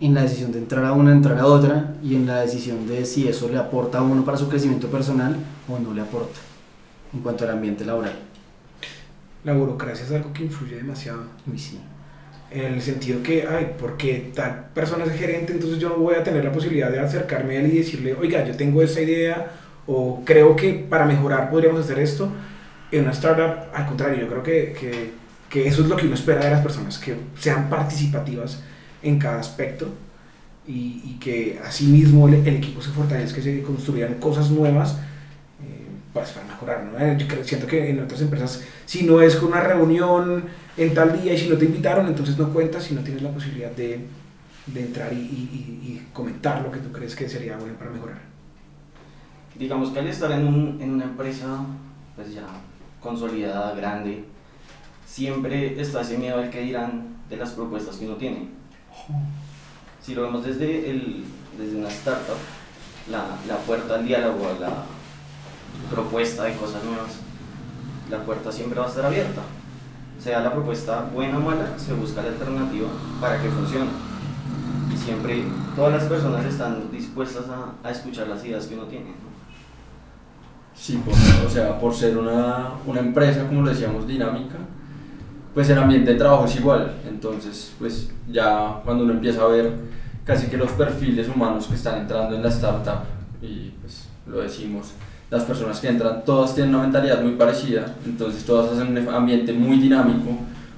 en 0.00 0.14
la 0.14 0.22
decisión 0.22 0.52
de 0.52 0.58
entrar 0.58 0.84
a 0.84 0.92
una, 0.92 1.12
entrar 1.12 1.38
a 1.38 1.46
otra 1.46 1.96
y 2.02 2.14
en 2.14 2.26
la 2.26 2.40
decisión 2.40 2.86
de 2.86 3.04
si 3.04 3.26
eso 3.26 3.48
le 3.48 3.58
aporta 3.58 3.98
a 3.98 4.02
uno 4.02 4.24
para 4.24 4.38
su 4.38 4.48
crecimiento 4.48 4.86
personal 4.88 5.36
o 5.68 5.78
no 5.80 5.92
le 5.92 6.00
aporta 6.00 6.38
en 7.12 7.20
cuanto 7.20 7.44
al 7.44 7.50
ambiente 7.50 7.84
laboral. 7.84 8.14
La 9.44 9.54
burocracia 9.54 10.04
es 10.04 10.12
algo 10.12 10.32
que 10.32 10.44
influye 10.44 10.76
demasiado. 10.76 11.22
Sí. 11.56 11.78
En 12.50 12.74
el 12.74 12.80
sentido 12.80 13.22
que, 13.22 13.46
ay, 13.46 13.74
porque 13.78 14.30
tal 14.34 14.70
persona 14.74 15.04
es 15.04 15.12
gerente, 15.12 15.52
entonces 15.52 15.78
yo 15.78 15.90
no 15.90 15.96
voy 15.96 16.14
a 16.14 16.24
tener 16.24 16.42
la 16.42 16.50
posibilidad 16.50 16.90
de 16.90 16.98
acercarme 16.98 17.56
a 17.56 17.60
él 17.60 17.72
y 17.72 17.78
decirle, 17.78 18.14
oiga, 18.14 18.42
yo 18.46 18.56
tengo 18.56 18.82
esta 18.82 19.02
idea, 19.02 19.50
o 19.86 20.22
creo 20.24 20.56
que 20.56 20.72
para 20.72 21.04
mejorar 21.04 21.50
podríamos 21.50 21.84
hacer 21.84 21.98
esto. 21.98 22.32
En 22.90 23.02
una 23.02 23.12
startup, 23.12 23.68
al 23.74 23.86
contrario, 23.86 24.18
yo 24.20 24.28
creo 24.28 24.42
que, 24.42 24.72
que, 24.72 25.10
que 25.50 25.68
eso 25.68 25.82
es 25.82 25.88
lo 25.88 25.96
que 25.96 26.06
uno 26.06 26.14
espera 26.14 26.42
de 26.42 26.50
las 26.50 26.62
personas, 26.62 26.96
que 26.96 27.16
sean 27.38 27.68
participativas 27.68 28.62
en 29.02 29.18
cada 29.18 29.40
aspecto 29.40 29.88
y, 30.66 31.02
y 31.04 31.18
que 31.20 31.60
asimismo 31.62 32.28
el, 32.28 32.46
el 32.46 32.56
equipo 32.56 32.80
se 32.80 32.90
fortalezca, 32.90 33.36
que 33.36 33.42
se 33.42 33.62
construyan 33.62 34.14
cosas 34.14 34.50
nuevas 34.50 34.98
pues 36.12 36.30
para 36.30 36.46
mejorar. 36.46 36.84
¿no? 36.84 36.98
Eh, 36.98 37.16
Yo 37.18 37.26
creo, 37.28 37.44
siento 37.44 37.66
que 37.66 37.90
en 37.90 38.00
otras 38.02 38.20
empresas, 38.20 38.62
si 38.86 39.04
no 39.04 39.20
es 39.20 39.36
con 39.36 39.48
una 39.50 39.60
reunión 39.60 40.44
en 40.76 40.94
tal 40.94 41.20
día 41.20 41.32
y 41.34 41.38
si 41.38 41.48
no 41.48 41.56
te 41.56 41.64
invitaron, 41.66 42.06
entonces 42.06 42.38
no 42.38 42.50
cuentas 42.52 42.84
si 42.84 42.94
no 42.94 43.02
tienes 43.02 43.22
la 43.22 43.30
posibilidad 43.30 43.70
de, 43.70 44.06
de 44.66 44.80
entrar 44.80 45.12
y, 45.12 45.16
y- 45.16 45.20
y- 45.22 45.88
y 45.92 46.08
comentar 46.12 46.62
lo 46.62 46.70
que 46.72 46.78
tú 46.80 46.90
crees 46.92 47.14
que 47.14 47.28
sería 47.28 47.56
bueno 47.56 47.74
para 47.74 47.90
mejorar. 47.90 48.18
Digamos 49.58 49.90
que 49.90 49.98
al 49.98 50.06
estar 50.06 50.30
en, 50.32 50.46
un- 50.46 50.78
en 50.80 50.90
una 50.92 51.04
empresa 51.04 51.64
pues 52.14 52.32
ya 52.32 52.46
consolidada, 53.00 53.74
grande, 53.74 54.24
siempre 55.06 55.80
está 55.80 56.00
ese 56.02 56.16
miedo 56.18 56.38
al 56.38 56.50
que 56.50 56.60
dirán 56.62 57.16
de 57.28 57.36
las 57.36 57.50
propuestas 57.50 57.96
que 57.96 58.06
uno 58.06 58.16
tiene. 58.16 58.48
Si 60.02 60.14
lo 60.14 60.22
vemos 60.22 60.44
desde, 60.44 60.90
el, 60.90 61.24
desde 61.58 61.76
una 61.76 61.88
startup, 61.88 62.36
la, 63.10 63.36
la 63.46 63.56
puerta 63.58 63.96
al 63.96 64.06
diálogo, 64.06 64.48
a 64.48 64.58
la 64.60 64.84
propuesta 65.90 66.44
de 66.44 66.54
cosas 66.54 66.84
nuevas, 66.84 67.18
la 68.10 68.18
puerta 68.22 68.50
siempre 68.52 68.78
va 68.78 68.86
a 68.86 68.88
estar 68.88 69.04
abierta. 69.04 69.42
Sea 70.18 70.40
la 70.40 70.52
propuesta 70.52 71.08
buena 71.14 71.38
o 71.38 71.40
mala, 71.40 71.78
se 71.78 71.92
busca 71.92 72.22
la 72.22 72.28
alternativa 72.28 72.88
para 73.20 73.40
que 73.40 73.48
funcione. 73.48 73.90
Y 74.92 74.96
siempre 74.96 75.44
todas 75.76 75.92
las 75.92 76.04
personas 76.04 76.44
están 76.44 76.90
dispuestas 76.90 77.44
a, 77.82 77.90
escuchar 77.90 78.28
las 78.28 78.44
ideas 78.44 78.66
que 78.66 78.74
uno 78.74 78.84
tiene. 78.84 79.12
Sí, 80.74 81.00
o 81.46 81.50
sea, 81.50 81.78
por 81.78 81.94
ser 81.94 82.16
una, 82.16 82.72
una 82.86 83.00
empresa, 83.00 83.46
como 83.46 83.62
lo 83.62 83.70
decíamos, 83.70 84.06
dinámica, 84.06 84.56
pues 85.54 85.68
el 85.70 85.78
ambiente 85.78 86.12
de 86.12 86.18
trabajo 86.18 86.44
es 86.44 86.56
igual. 86.56 86.94
Entonces, 87.08 87.72
pues 87.78 88.10
ya 88.28 88.80
cuando 88.84 89.04
uno 89.04 89.14
empieza 89.14 89.42
a 89.42 89.48
ver 89.48 89.72
casi 90.24 90.46
que 90.46 90.56
los 90.56 90.70
perfiles 90.72 91.28
humanos 91.28 91.66
que 91.66 91.74
están 91.74 92.02
entrando 92.02 92.36
en 92.36 92.42
la 92.42 92.48
startup, 92.48 93.00
y 93.40 93.70
pues 93.80 94.08
lo 94.26 94.40
decimos, 94.40 94.92
las 95.30 95.44
personas 95.44 95.80
que 95.80 95.88
entran, 95.88 96.24
todas 96.24 96.54
tienen 96.54 96.74
una 96.74 96.84
mentalidad 96.84 97.22
muy 97.22 97.32
parecida, 97.32 97.94
entonces 98.06 98.44
todas 98.44 98.72
hacen 98.72 98.96
un 98.96 99.14
ambiente 99.14 99.52
muy 99.52 99.78
dinámico, 99.78 100.30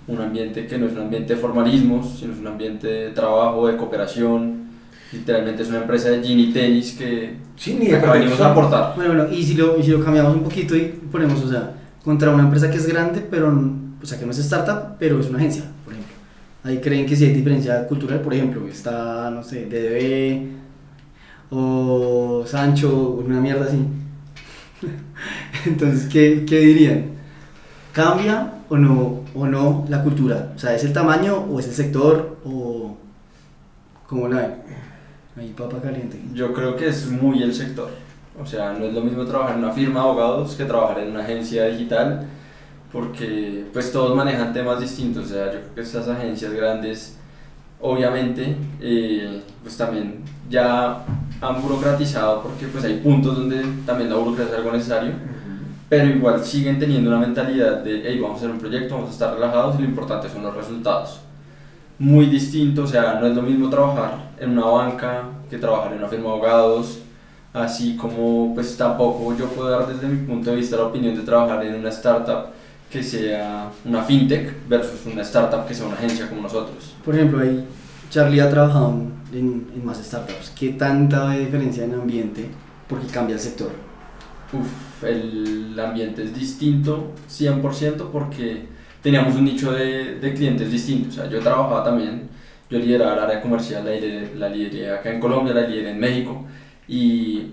un 0.09 0.21
ambiente 0.21 0.67
que 0.67 0.77
no 0.79 0.87
es 0.87 0.93
un 0.93 1.03
ambiente 1.03 1.35
de 1.35 1.41
formalismos, 1.41 2.19
sino 2.19 2.33
es 2.33 2.41
un 2.41 2.47
ambiente 2.47 2.87
de 2.87 3.11
trabajo, 3.11 3.69
de 3.69 3.77
cooperación. 3.77 4.61
Literalmente 5.13 5.63
es 5.63 5.69
una 5.69 5.79
empresa 5.79 6.11
de 6.11 6.23
gin 6.23 6.39
y 6.39 6.53
tenis 6.53 6.95
que 6.97 7.37
Sí, 7.61 7.77
ni 7.79 7.89
venimos 7.89 8.41
a 8.41 8.53
aportar. 8.53 8.95
Bueno, 8.97 9.13
bueno, 9.13 9.31
y 9.31 9.45
si 9.45 9.53
lo, 9.53 9.79
y 9.79 9.83
si 9.83 9.91
lo 9.91 10.03
cambiamos 10.03 10.35
un 10.35 10.43
poquito 10.43 10.75
y 10.75 10.99
ponemos, 11.13 11.45
o 11.45 11.49
sea, 11.51 11.75
contra 12.03 12.31
una 12.31 12.45
empresa 12.45 12.71
que 12.71 12.79
es 12.79 12.87
grande, 12.87 13.21
pero, 13.31 13.49
o 14.03 14.07
sea, 14.07 14.19
que 14.19 14.25
no 14.25 14.31
es 14.31 14.39
startup, 14.39 14.97
pero 14.99 15.21
es 15.21 15.29
una 15.29 15.37
agencia, 15.37 15.65
por 15.85 15.93
ejemplo. 15.93 16.15
Ahí 16.65 16.79
creen 16.79 17.05
que 17.05 17.15
sí 17.15 17.27
hay 17.27 17.35
diferencia 17.35 17.87
cultural, 17.87 18.23
por 18.23 18.33
ejemplo, 18.33 18.67
está, 18.67 19.31
no 19.31 19.43
sé, 19.43 19.67
DDB 19.67 20.47
o 21.51 22.45
Sancho, 22.47 23.21
una 23.23 23.43
mierda 23.43 23.67
así. 23.67 23.77
Entonces, 25.67 26.09
¿qué, 26.11 26.45
qué 26.47 26.59
dirían? 26.59 27.13
¿Cambia 27.93 28.55
o 28.69 28.77
no, 28.77 29.25
o 29.35 29.47
no 29.47 29.85
la 29.89 30.03
cultura? 30.03 30.53
O 30.55 30.59
sea, 30.59 30.75
¿es 30.75 30.85
el 30.85 30.93
tamaño 30.93 31.37
o 31.37 31.59
es 31.59 31.69
el 31.69 31.75
sector 31.75 32.39
o 32.45 32.97
cómo 34.07 34.29
la 34.29 34.37
ven? 34.37 34.55
Ahí 35.37 35.55
papa 35.57 35.81
caliente. 35.81 36.21
Yo 36.35 36.53
creo 36.53 36.77
que 36.77 36.89
es 36.89 37.11
muy 37.11 37.43
el 37.43 37.55
sector. 37.55 37.91
O 38.41 38.47
sea, 38.47 38.73
no 38.73 38.87
es 38.87 38.95
lo 38.95 39.01
mismo 39.03 39.25
trabajar 39.25 39.57
en 39.57 39.65
una 39.65 39.73
firma 39.73 40.01
de 40.01 40.07
abogados 40.07 40.55
que 40.55 40.65
trabajar 40.65 41.01
en 41.01 41.11
una 41.11 41.21
agencia 41.21 41.67
digital, 41.67 42.27
porque 42.93 43.67
pues 43.73 43.93
todos 43.93 44.17
manejan 44.17 44.53
temas 44.53 44.81
distintos. 44.81 45.27
O 45.27 45.29
sea, 45.29 45.47
yo 45.47 45.61
creo 45.61 45.75
que 45.75 45.81
estas 45.83 46.09
agencias 46.09 46.53
grandes, 46.53 47.17
obviamente, 47.81 48.57
eh, 48.81 49.43
pues 49.63 49.77
también 49.77 50.23
ya 50.51 51.05
han 51.41 51.63
burocratizado, 51.63 52.43
porque 52.43 52.67
pues 52.67 52.85
hay 52.85 52.99
puntos 52.99 53.37
donde 53.37 53.65
también 53.87 54.11
la 54.11 54.17
burocracia 54.17 54.53
es 54.53 54.59
algo 54.59 54.73
necesario, 54.73 55.13
pero 55.89 56.07
igual 56.07 56.45
siguen 56.45 56.79
teniendo 56.79 57.09
una 57.11 57.21
mentalidad 57.21 57.79
de, 57.79 58.03
hey, 58.05 58.19
vamos 58.21 58.37
a 58.37 58.39
hacer 58.39 58.51
un 58.51 58.59
proyecto, 58.59 58.95
vamos 58.95 59.11
a 59.11 59.13
estar 59.13 59.35
relajados 59.35 59.77
y 59.79 59.83
lo 59.83 59.89
importante 59.89 60.29
son 60.29 60.43
los 60.43 60.55
resultados. 60.55 61.21
Muy 61.99 62.27
distinto, 62.27 62.83
o 62.83 62.87
sea, 62.87 63.19
no 63.21 63.27
es 63.27 63.35
lo 63.35 63.43
mismo 63.43 63.71
trabajar 63.71 64.31
en 64.39 64.51
una 64.51 64.67
banca 64.67 65.23
que 65.49 65.59
trabajar 65.59 65.93
en 65.93 65.99
una 65.99 66.09
firma 66.09 66.29
de 66.29 66.33
abogados, 66.33 66.99
así 67.53 67.97
como 67.97 68.55
pues 68.55 68.77
tampoco 68.77 69.37
yo 69.37 69.47
puedo 69.47 69.71
dar 69.71 69.87
desde 69.87 70.07
mi 70.07 70.27
punto 70.27 70.51
de 70.51 70.57
vista 70.57 70.77
la 70.77 70.85
opinión 70.85 71.15
de 71.15 71.23
trabajar 71.23 71.65
en 71.65 71.75
una 71.75 71.89
startup 71.89 72.51
que 72.91 73.03
sea 73.03 73.71
una 73.85 74.03
fintech 74.03 74.69
versus 74.69 75.07
una 75.07 75.23
startup 75.23 75.67
que 75.67 75.75
sea 75.75 75.87
una 75.87 75.95
agencia 75.95 76.29
como 76.29 76.43
nosotros. 76.43 76.95
Por 77.05 77.15
ejemplo, 77.15 77.41
ahí 77.41 77.65
Charlie 78.11 78.41
ha 78.41 78.51
trabajado 78.51 78.93
en, 79.33 79.71
en 79.75 79.87
más 79.87 79.99
startups. 79.99 80.51
¿Qué 80.59 80.71
tanta 80.71 81.31
diferencia 81.31 81.85
en 81.85 81.95
ambiente? 81.95 82.51
Porque 82.89 83.07
cambia 83.07 83.35
el 83.35 83.41
sector. 83.41 83.71
Uf, 84.53 85.05
el 85.05 85.79
ambiente 85.79 86.25
es 86.25 86.35
distinto 86.35 87.13
100% 87.31 88.11
porque 88.11 88.67
teníamos 89.01 89.37
un 89.37 89.45
nicho 89.45 89.73
de, 89.73 90.17
de 90.17 90.35
clientes 90.35 90.71
distintos. 90.73 91.19
O 91.19 91.21
sea, 91.21 91.31
yo 91.31 91.39
trabajaba 91.39 91.85
también, 91.85 92.29
yo 92.69 92.79
lideraba 92.81 93.15
el 93.15 93.21
área 93.21 93.41
comercial, 93.41 93.85
la 93.85 93.93
la 94.37 94.49
lideré 94.49 94.91
acá 94.93 95.13
en 95.13 95.21
Colombia, 95.21 95.55
la 95.55 95.69
lideré 95.69 95.93
en 95.93 96.01
México 96.01 96.45
y 96.89 97.53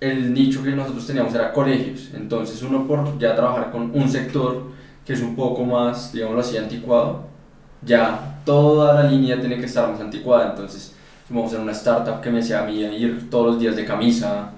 el 0.00 0.32
nicho 0.32 0.62
que 0.62 0.70
nosotros 0.70 1.06
teníamos 1.06 1.34
era 1.34 1.52
colegios. 1.52 2.10
Entonces 2.14 2.62
uno 2.62 2.86
por 2.86 3.18
ya 3.18 3.36
trabajar 3.36 3.70
con 3.70 3.90
un 3.94 4.08
sector 4.08 4.70
que 5.04 5.12
es 5.12 5.20
un 5.20 5.36
poco 5.36 5.64
más, 5.64 6.12
digámoslo 6.12 6.40
así, 6.40 6.56
anticuado, 6.56 7.26
ya 7.82 8.37
toda 8.48 8.94
la 8.94 9.10
línea 9.10 9.38
tiene 9.38 9.58
que 9.58 9.66
estar 9.66 9.90
más 9.90 10.00
anticuada. 10.00 10.52
Entonces 10.52 10.94
vamos 11.28 11.48
a 11.48 11.56
ser 11.56 11.60
una 11.60 11.72
startup 11.72 12.22
que 12.22 12.30
me 12.30 12.38
hacía 12.38 12.62
a 12.62 12.66
mí 12.66 12.80
ir 12.80 13.28
todos 13.28 13.46
los 13.46 13.60
días 13.60 13.76
de 13.76 13.84
camisa, 13.84 14.52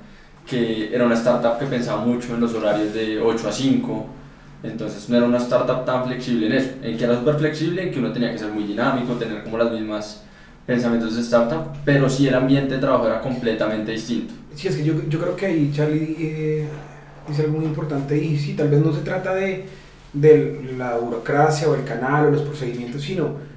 que 0.46 0.94
era 0.94 1.04
una 1.04 1.16
startup 1.16 1.58
que 1.58 1.66
pensaba 1.66 2.04
mucho 2.04 2.34
en 2.34 2.40
los 2.40 2.54
horarios 2.54 2.94
de 2.94 3.20
8 3.20 3.48
a 3.48 3.52
5. 3.52 4.06
Entonces 4.62 5.08
no 5.08 5.16
era 5.16 5.26
una 5.26 5.38
startup 5.38 5.84
tan 5.84 6.04
flexible 6.04 6.46
en 6.46 6.52
eso, 6.52 6.70
en 6.84 6.96
que 6.96 7.02
era 7.02 7.18
súper 7.18 7.34
flexible, 7.34 7.82
en 7.82 7.90
que 7.90 7.98
uno 7.98 8.12
tenía 8.12 8.30
que 8.30 8.38
ser 8.38 8.52
muy 8.52 8.62
dinámico, 8.62 9.14
tener 9.14 9.42
como 9.42 9.58
las 9.58 9.72
mismas 9.72 10.22
pensamientos 10.64 11.16
de 11.16 11.22
startup, 11.22 11.72
pero 11.84 12.08
sí 12.08 12.28
el 12.28 12.34
ambiente 12.36 12.74
de 12.74 12.80
trabajo 12.80 13.08
era 13.08 13.20
completamente 13.20 13.90
distinto. 13.90 14.34
Sí, 14.54 14.68
es 14.68 14.76
que 14.76 14.84
yo, 14.84 14.94
yo 15.08 15.18
creo 15.18 15.34
que 15.34 15.46
ahí 15.46 15.72
Charlie 15.74 16.16
eh, 16.20 16.68
dice 17.26 17.42
algo 17.42 17.58
muy 17.58 17.64
importante 17.66 18.16
y 18.16 18.38
sí, 18.38 18.54
tal 18.54 18.68
vez 18.68 18.80
no 18.80 18.92
se 18.92 19.00
trata 19.00 19.34
de, 19.34 19.66
de 20.12 20.74
la 20.78 20.96
burocracia 20.98 21.68
o 21.68 21.74
el 21.74 21.82
canal 21.82 22.26
o 22.26 22.30
los 22.30 22.42
procedimientos, 22.42 23.02
sino 23.02 23.49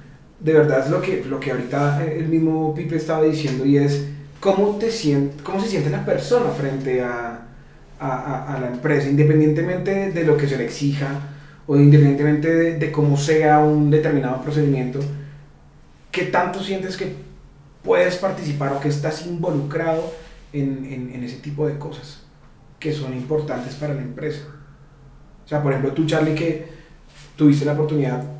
de 0.44 0.52
verdad 0.52 0.84
es 0.84 0.90
lo 0.90 1.00
que, 1.00 1.24
lo 1.24 1.40
que 1.40 1.52
ahorita 1.52 2.04
el 2.04 2.28
mismo 2.28 2.74
Pipe 2.74 2.96
estaba 2.96 3.22
diciendo 3.22 3.64
y 3.64 3.78
es 3.78 4.04
cómo, 4.40 4.76
te 4.76 4.90
siente, 4.90 5.42
cómo 5.42 5.58
se 5.58 5.68
siente 5.68 5.88
la 5.88 6.04
persona 6.04 6.50
frente 6.50 7.02
a, 7.02 7.46
a, 7.98 8.54
a, 8.54 8.60
la 8.60 8.68
empresa, 8.68 9.08
independientemente 9.08 10.12
de 10.12 10.24
lo 10.24 10.36
que 10.36 10.46
se 10.46 10.58
le 10.58 10.66
exija 10.66 11.18
o 11.66 11.78
independientemente 11.78 12.54
de, 12.54 12.78
de 12.78 12.92
cómo 12.92 13.16
sea 13.16 13.60
un 13.60 13.90
determinado 13.90 14.42
procedimiento, 14.42 15.00
¿qué 16.10 16.24
tanto 16.24 16.62
sientes 16.62 16.98
que 16.98 17.14
puedes 17.82 18.16
participar 18.16 18.74
o 18.74 18.80
que 18.80 18.88
estás 18.88 19.26
involucrado 19.26 20.12
en, 20.52 20.84
en, 20.84 21.14
en 21.14 21.24
ese 21.24 21.38
tipo 21.38 21.66
de 21.66 21.78
cosas 21.78 22.22
que 22.78 22.92
son 22.92 23.14
importantes 23.14 23.76
para 23.76 23.94
la 23.94 24.02
empresa? 24.02 24.42
O 25.42 25.48
sea, 25.48 25.62
por 25.62 25.72
ejemplo, 25.72 25.94
tú, 25.94 26.04
Charlie, 26.04 26.34
que 26.34 26.66
tuviste 27.34 27.64
la 27.64 27.72
oportunidad, 27.72 28.33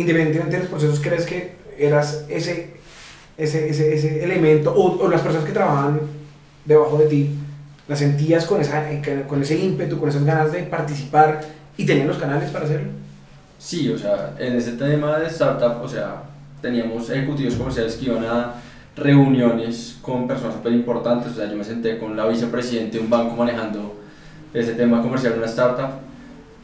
independientemente 0.00 0.56
de 0.56 0.62
los 0.62 0.70
procesos, 0.70 1.00
¿crees 1.00 1.26
que 1.26 1.52
eras 1.78 2.24
ese, 2.28 2.74
ese, 3.36 3.68
ese, 3.68 3.94
ese 3.94 4.24
elemento 4.24 4.72
o, 4.72 5.04
o, 5.04 5.08
las 5.08 5.20
personas 5.20 5.46
que 5.46 5.52
trabajaban 5.52 6.00
debajo 6.64 6.98
de 6.98 7.06
ti, 7.06 7.30
las 7.88 7.98
sentías 7.98 8.44
con, 8.44 8.60
esa, 8.60 8.84
con 9.26 9.42
ese 9.42 9.58
ímpetu, 9.58 9.98
con 9.98 10.08
esas 10.08 10.24
ganas 10.24 10.52
de 10.52 10.62
participar 10.64 11.40
y 11.76 11.86
tenían 11.86 12.08
los 12.08 12.18
canales 12.18 12.50
para 12.50 12.64
hacerlo? 12.64 12.90
Sí, 13.58 13.88
o 13.90 13.98
sea, 13.98 14.34
en 14.38 14.54
ese 14.54 14.72
tema 14.72 15.18
de 15.18 15.26
startup, 15.26 15.82
o 15.82 15.88
sea, 15.88 16.22
teníamos 16.62 17.10
ejecutivos 17.10 17.54
comerciales 17.54 17.96
que 17.96 18.06
iban 18.06 18.24
a 18.24 18.54
reuniones 18.94 19.98
con 20.02 20.26
personas 20.28 20.54
súper 20.54 20.72
importantes, 20.72 21.32
o 21.32 21.34
sea, 21.36 21.50
yo 21.50 21.56
me 21.56 21.64
senté 21.64 21.98
con 21.98 22.16
la 22.16 22.26
vicepresidente 22.26 22.98
de 22.98 23.04
un 23.04 23.10
banco 23.10 23.36
manejando 23.36 23.96
ese 24.52 24.74
tema 24.74 25.02
comercial 25.02 25.32
de 25.32 25.38
una 25.38 25.48
startup, 25.48 26.07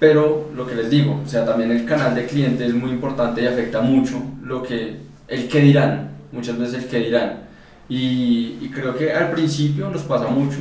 pero 0.04 0.50
lo 0.54 0.66
que 0.66 0.74
les 0.74 0.90
digo, 0.90 1.22
o 1.24 1.26
sea, 1.26 1.46
también 1.46 1.70
el 1.70 1.86
canal 1.86 2.14
de 2.14 2.26
cliente 2.26 2.66
es 2.66 2.74
muy 2.74 2.90
importante 2.90 3.40
y 3.40 3.46
afecta 3.46 3.80
mucho 3.80 4.22
lo 4.42 4.62
que, 4.62 4.98
el 5.28 5.48
que 5.48 5.60
dirán, 5.60 6.10
muchas 6.30 6.58
veces 6.58 6.84
el 6.84 6.90
que 6.90 6.98
dirán, 6.98 7.38
y, 7.88 8.58
y 8.60 8.70
creo 8.70 8.94
que 8.94 9.14
al 9.14 9.30
principio 9.30 9.88
nos 9.88 10.02
pasa 10.02 10.26
mucho, 10.26 10.58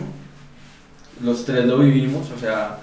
los 1.22 1.44
tres 1.44 1.66
lo 1.66 1.80
vivimos, 1.80 2.32
o 2.32 2.40
sea, 2.40 2.78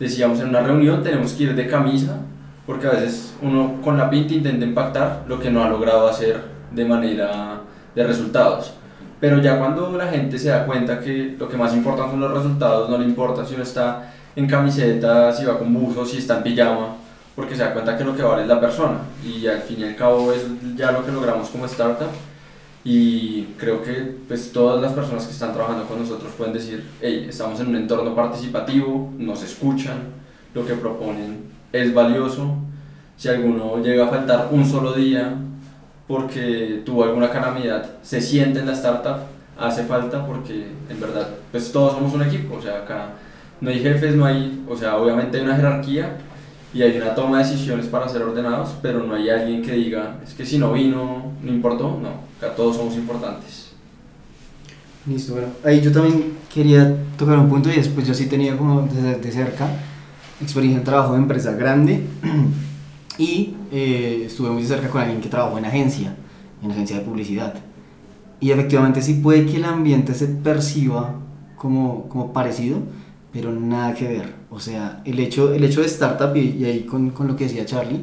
decíamos 0.00 0.40
en 0.40 0.48
una 0.48 0.60
reunión 0.60 1.02
tenemos 1.02 1.34
que 1.34 1.42
ir 1.42 1.54
de 1.54 1.66
camisa, 1.66 2.16
porque 2.64 2.86
a 2.86 2.92
veces 2.92 3.34
uno 3.42 3.82
con 3.84 3.98
la 3.98 4.08
pinta 4.08 4.32
intenta 4.32 4.64
impactar 4.64 5.26
lo 5.28 5.38
que 5.38 5.50
no 5.50 5.62
ha 5.64 5.68
logrado 5.68 6.08
hacer 6.08 6.40
de 6.72 6.84
manera 6.86 7.60
de 7.94 8.06
resultados. 8.06 8.72
Pero 9.20 9.42
ya 9.42 9.58
cuando 9.58 9.94
la 9.98 10.06
gente 10.06 10.38
se 10.38 10.48
da 10.48 10.64
cuenta 10.64 10.98
que 10.98 11.36
lo 11.38 11.46
que 11.46 11.58
más 11.58 11.74
importa 11.74 12.08
son 12.10 12.20
los 12.20 12.32
resultados, 12.32 12.88
no 12.88 12.96
le 12.96 13.04
importa 13.04 13.44
si 13.44 13.52
uno 13.52 13.64
está 13.64 14.14
en 14.36 14.46
camiseta, 14.46 15.32
si 15.32 15.44
va 15.44 15.58
con 15.58 15.72
buzo, 15.72 16.04
si 16.04 16.18
está 16.18 16.36
en 16.36 16.42
pijama, 16.42 16.96
porque 17.34 17.56
se 17.56 17.62
da 17.62 17.72
cuenta 17.72 17.96
que 17.96 18.04
lo 18.04 18.14
que 18.14 18.22
vale 18.22 18.42
es 18.42 18.48
la 18.48 18.60
persona. 18.60 18.98
Y 19.24 19.46
al 19.46 19.60
fin 19.62 19.80
y 19.80 19.84
al 19.84 19.96
cabo 19.96 20.32
es 20.32 20.42
ya 20.76 20.92
lo 20.92 21.04
que 21.04 21.10
logramos 21.10 21.48
como 21.48 21.64
startup. 21.64 22.10
Y 22.84 23.44
creo 23.58 23.82
que 23.82 24.16
pues, 24.28 24.52
todas 24.52 24.80
las 24.80 24.92
personas 24.92 25.24
que 25.24 25.32
están 25.32 25.52
trabajando 25.52 25.86
con 25.86 25.98
nosotros 25.98 26.30
pueden 26.36 26.52
decir, 26.52 26.84
hey, 27.00 27.26
estamos 27.28 27.58
en 27.60 27.68
un 27.68 27.76
entorno 27.76 28.14
participativo, 28.14 29.12
nos 29.18 29.42
escuchan, 29.42 29.96
lo 30.54 30.64
que 30.64 30.74
proponen 30.74 31.46
es 31.72 31.92
valioso. 31.92 32.56
Si 33.16 33.28
alguno 33.28 33.82
llega 33.82 34.04
a 34.04 34.08
faltar 34.08 34.48
un 34.52 34.64
solo 34.64 34.92
día 34.92 35.34
porque 36.06 36.82
tuvo 36.84 37.04
alguna 37.04 37.30
calamidad, 37.30 37.96
se 38.02 38.20
siente 38.20 38.60
en 38.60 38.66
la 38.66 38.72
startup, 38.74 39.16
hace 39.58 39.84
falta 39.84 40.24
porque 40.24 40.66
en 40.88 41.00
verdad 41.00 41.28
pues 41.50 41.72
todos 41.72 41.94
somos 41.94 42.14
un 42.14 42.22
equipo, 42.22 42.56
o 42.56 42.62
sea, 42.62 42.82
acá 42.82 43.08
no 43.60 43.70
hay 43.70 43.80
jefes, 43.80 44.14
no 44.14 44.24
hay, 44.24 44.64
o 44.68 44.76
sea, 44.76 44.96
obviamente 44.96 45.38
hay 45.38 45.44
una 45.44 45.56
jerarquía 45.56 46.18
y 46.74 46.82
hay 46.82 46.96
una 46.96 47.14
toma 47.14 47.38
de 47.38 47.44
decisiones 47.44 47.86
para 47.86 48.08
ser 48.08 48.22
ordenados, 48.22 48.74
pero 48.82 49.02
no 49.02 49.14
hay 49.14 49.30
alguien 49.30 49.62
que 49.62 49.72
diga, 49.72 50.18
es 50.24 50.34
que 50.34 50.44
si 50.44 50.58
no 50.58 50.72
vino, 50.72 51.32
no 51.42 51.50
importó, 51.50 51.98
no, 52.00 52.10
acá 52.38 52.54
todos 52.54 52.76
somos 52.76 52.94
importantes. 52.96 53.72
Listo, 55.06 55.34
bueno, 55.34 55.48
ahí 55.64 55.80
yo 55.80 55.92
también 55.92 56.32
quería 56.52 56.96
tocar 57.16 57.38
un 57.38 57.48
punto 57.48 57.70
y 57.70 57.76
después 57.76 58.06
yo 58.06 58.12
sí 58.12 58.26
tenía 58.26 58.56
como 58.56 58.82
desde 58.82 59.20
de 59.20 59.32
cerca 59.32 59.68
experiencia 60.40 60.78
en 60.78 60.84
trabajo 60.84 61.12
de 61.12 61.18
empresa 61.18 61.52
grande 61.52 62.02
y 63.18 63.54
eh, 63.72 64.24
estuve 64.26 64.50
muy 64.50 64.64
cerca 64.64 64.88
con 64.88 65.00
alguien 65.00 65.20
que 65.20 65.28
trabajó 65.28 65.58
en 65.58 65.64
agencia, 65.64 66.14
en 66.62 66.70
agencia 66.72 66.98
de 66.98 67.04
publicidad. 67.04 67.54
Y 68.40 68.50
efectivamente 68.50 69.00
sí 69.00 69.14
puede 69.14 69.46
que 69.46 69.56
el 69.56 69.64
ambiente 69.64 70.12
se 70.12 70.26
perciba 70.26 71.14
como, 71.56 72.08
como 72.08 72.32
parecido, 72.32 72.80
pero 73.36 73.52
nada 73.52 73.92
que 73.92 74.08
ver. 74.08 74.34
O 74.48 74.58
sea, 74.58 75.02
el 75.04 75.20
hecho, 75.20 75.52
el 75.52 75.62
hecho 75.62 75.82
de 75.82 75.86
startup, 75.88 76.34
y, 76.34 76.56
y 76.58 76.64
ahí 76.64 76.80
con, 76.84 77.10
con, 77.10 77.28
lo 77.28 77.36
que 77.36 77.44
decía 77.44 77.66
Charlie, 77.66 78.00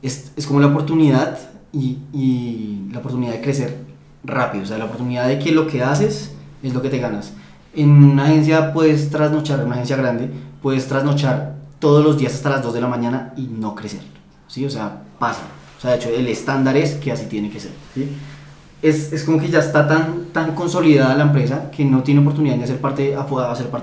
es, 0.00 0.30
es 0.36 0.46
como 0.46 0.60
la 0.60 0.68
oportunidad 0.68 1.40
y, 1.72 1.98
y, 2.12 2.88
la 2.92 3.00
oportunidad 3.00 3.32
de 3.32 3.40
crecer 3.40 3.78
rápido. 4.22 4.62
O 4.62 4.66
sea, 4.68 4.78
la 4.78 4.84
oportunidad 4.84 5.26
de 5.26 5.40
que 5.40 5.50
lo 5.50 5.66
que 5.66 5.82
haces 5.82 6.36
es 6.62 6.72
lo 6.72 6.80
que 6.82 6.88
te 6.88 6.98
ganas. 6.98 7.32
En 7.74 7.90
una 7.90 8.26
agencia 8.26 8.72
puedes 8.72 9.10
trasnochar, 9.10 9.58
en 9.58 9.66
una 9.66 9.74
agencia 9.74 9.96
grande, 9.96 10.30
puedes 10.62 10.86
trasnochar 10.86 11.56
todos 11.80 12.04
los 12.04 12.16
días 12.16 12.34
hasta 12.34 12.50
las 12.50 12.62
2 12.62 12.74
de 12.74 12.80
la 12.80 12.88
mañana 12.88 13.34
y 13.36 13.48
no 13.48 13.74
crecer. 13.74 14.02
¿sí? 14.46 14.64
O 14.64 14.70
sea, 14.70 15.02
pasa. 15.18 15.42
O 15.78 15.80
sea, 15.80 15.90
de 15.90 15.96
hecho, 15.96 16.10
el 16.10 16.28
estándar 16.28 16.76
es 16.76 16.94
que 16.94 17.10
así 17.10 17.26
tiene 17.26 17.50
que 17.50 17.58
ser, 17.58 17.72
¿sí? 17.92 18.08
Es, 18.82 19.12
es 19.12 19.24
como 19.24 19.38
que 19.38 19.48
ya 19.48 19.58
está 19.58 19.86
tan, 19.86 20.26
tan 20.32 20.54
consolidada 20.54 21.14
la 21.14 21.24
empresa 21.24 21.70
que 21.70 21.84
no 21.84 22.02
tiene 22.02 22.20
oportunidad 22.20 22.56
de 22.56 22.64
hacer 22.64 22.78
parte, 22.78 23.14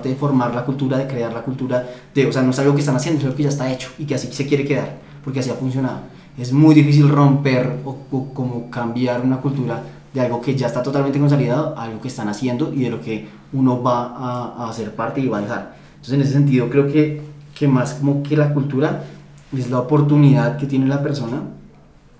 de 0.08 0.14
formar 0.16 0.54
la 0.54 0.64
cultura, 0.64 0.98
de 0.98 1.06
crear 1.06 1.32
la 1.32 1.42
cultura, 1.42 1.88
de, 2.14 2.26
o 2.26 2.32
sea, 2.32 2.42
no 2.42 2.50
es 2.50 2.58
algo 2.58 2.74
que 2.74 2.80
están 2.80 2.96
haciendo, 2.96 3.20
es 3.20 3.24
algo 3.24 3.36
que 3.36 3.44
ya 3.44 3.48
está 3.48 3.72
hecho 3.72 3.90
y 3.98 4.04
que 4.06 4.16
así 4.16 4.26
se 4.32 4.46
quiere 4.46 4.64
quedar, 4.64 4.96
porque 5.22 5.38
así 5.38 5.50
ha 5.50 5.54
funcionado. 5.54 6.00
Es 6.36 6.52
muy 6.52 6.74
difícil 6.74 7.08
romper 7.08 7.78
o, 7.84 7.96
o 8.10 8.34
como 8.34 8.70
cambiar 8.70 9.20
una 9.20 9.38
cultura 9.38 9.82
de 10.12 10.20
algo 10.20 10.40
que 10.40 10.56
ya 10.56 10.66
está 10.66 10.82
totalmente 10.82 11.18
consolidado 11.18 11.76
a 11.76 11.84
algo 11.84 12.00
que 12.00 12.08
están 12.08 12.28
haciendo 12.28 12.72
y 12.72 12.82
de 12.82 12.90
lo 12.90 13.00
que 13.00 13.28
uno 13.52 13.82
va 13.82 14.06
a, 14.16 14.64
a 14.64 14.70
hacer 14.70 14.94
parte 14.94 15.20
y 15.20 15.28
va 15.28 15.38
a 15.38 15.42
dejar. 15.42 15.76
Entonces, 15.92 16.14
en 16.14 16.20
ese 16.22 16.32
sentido, 16.32 16.68
creo 16.70 16.86
que, 16.86 17.22
que 17.54 17.68
más 17.68 17.94
como 17.94 18.22
que 18.22 18.36
la 18.36 18.52
cultura 18.52 19.04
es 19.56 19.70
la 19.70 19.80
oportunidad 19.80 20.56
que 20.56 20.66
tiene 20.66 20.86
la 20.86 21.02
persona 21.02 21.42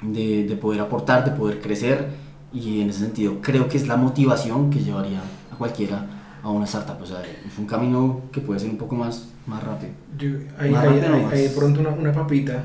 de, 0.02 0.44
de, 0.44 0.56
poder 0.56 0.80
aportar, 0.80 1.24
de 1.24 1.32
poder 1.32 1.60
crecer 1.60 2.08
y 2.52 2.80
en 2.80 2.90
ese 2.90 3.00
sentido 3.00 3.40
creo 3.42 3.68
que 3.68 3.76
es 3.76 3.86
la 3.86 3.96
motivación 3.96 4.70
que 4.70 4.80
llevaría 4.80 5.20
a 5.52 5.56
cualquiera 5.56 6.06
a 6.42 6.50
una 6.50 6.64
startup. 6.64 7.00
O 7.02 7.06
sea, 7.06 7.22
es 7.22 7.58
un 7.58 7.66
camino 7.66 8.22
que 8.32 8.40
puede 8.40 8.60
ser 8.60 8.70
un 8.70 8.78
poco 8.78 8.94
más, 8.94 9.28
más 9.46 9.62
rápido. 9.62 9.92
Yo, 10.16 10.30
ahí, 10.58 10.70
más 10.70 10.84
rápido 10.84 11.54
pronto 11.54 11.80
una, 11.80 11.90
una 11.90 12.12
papita, 12.12 12.62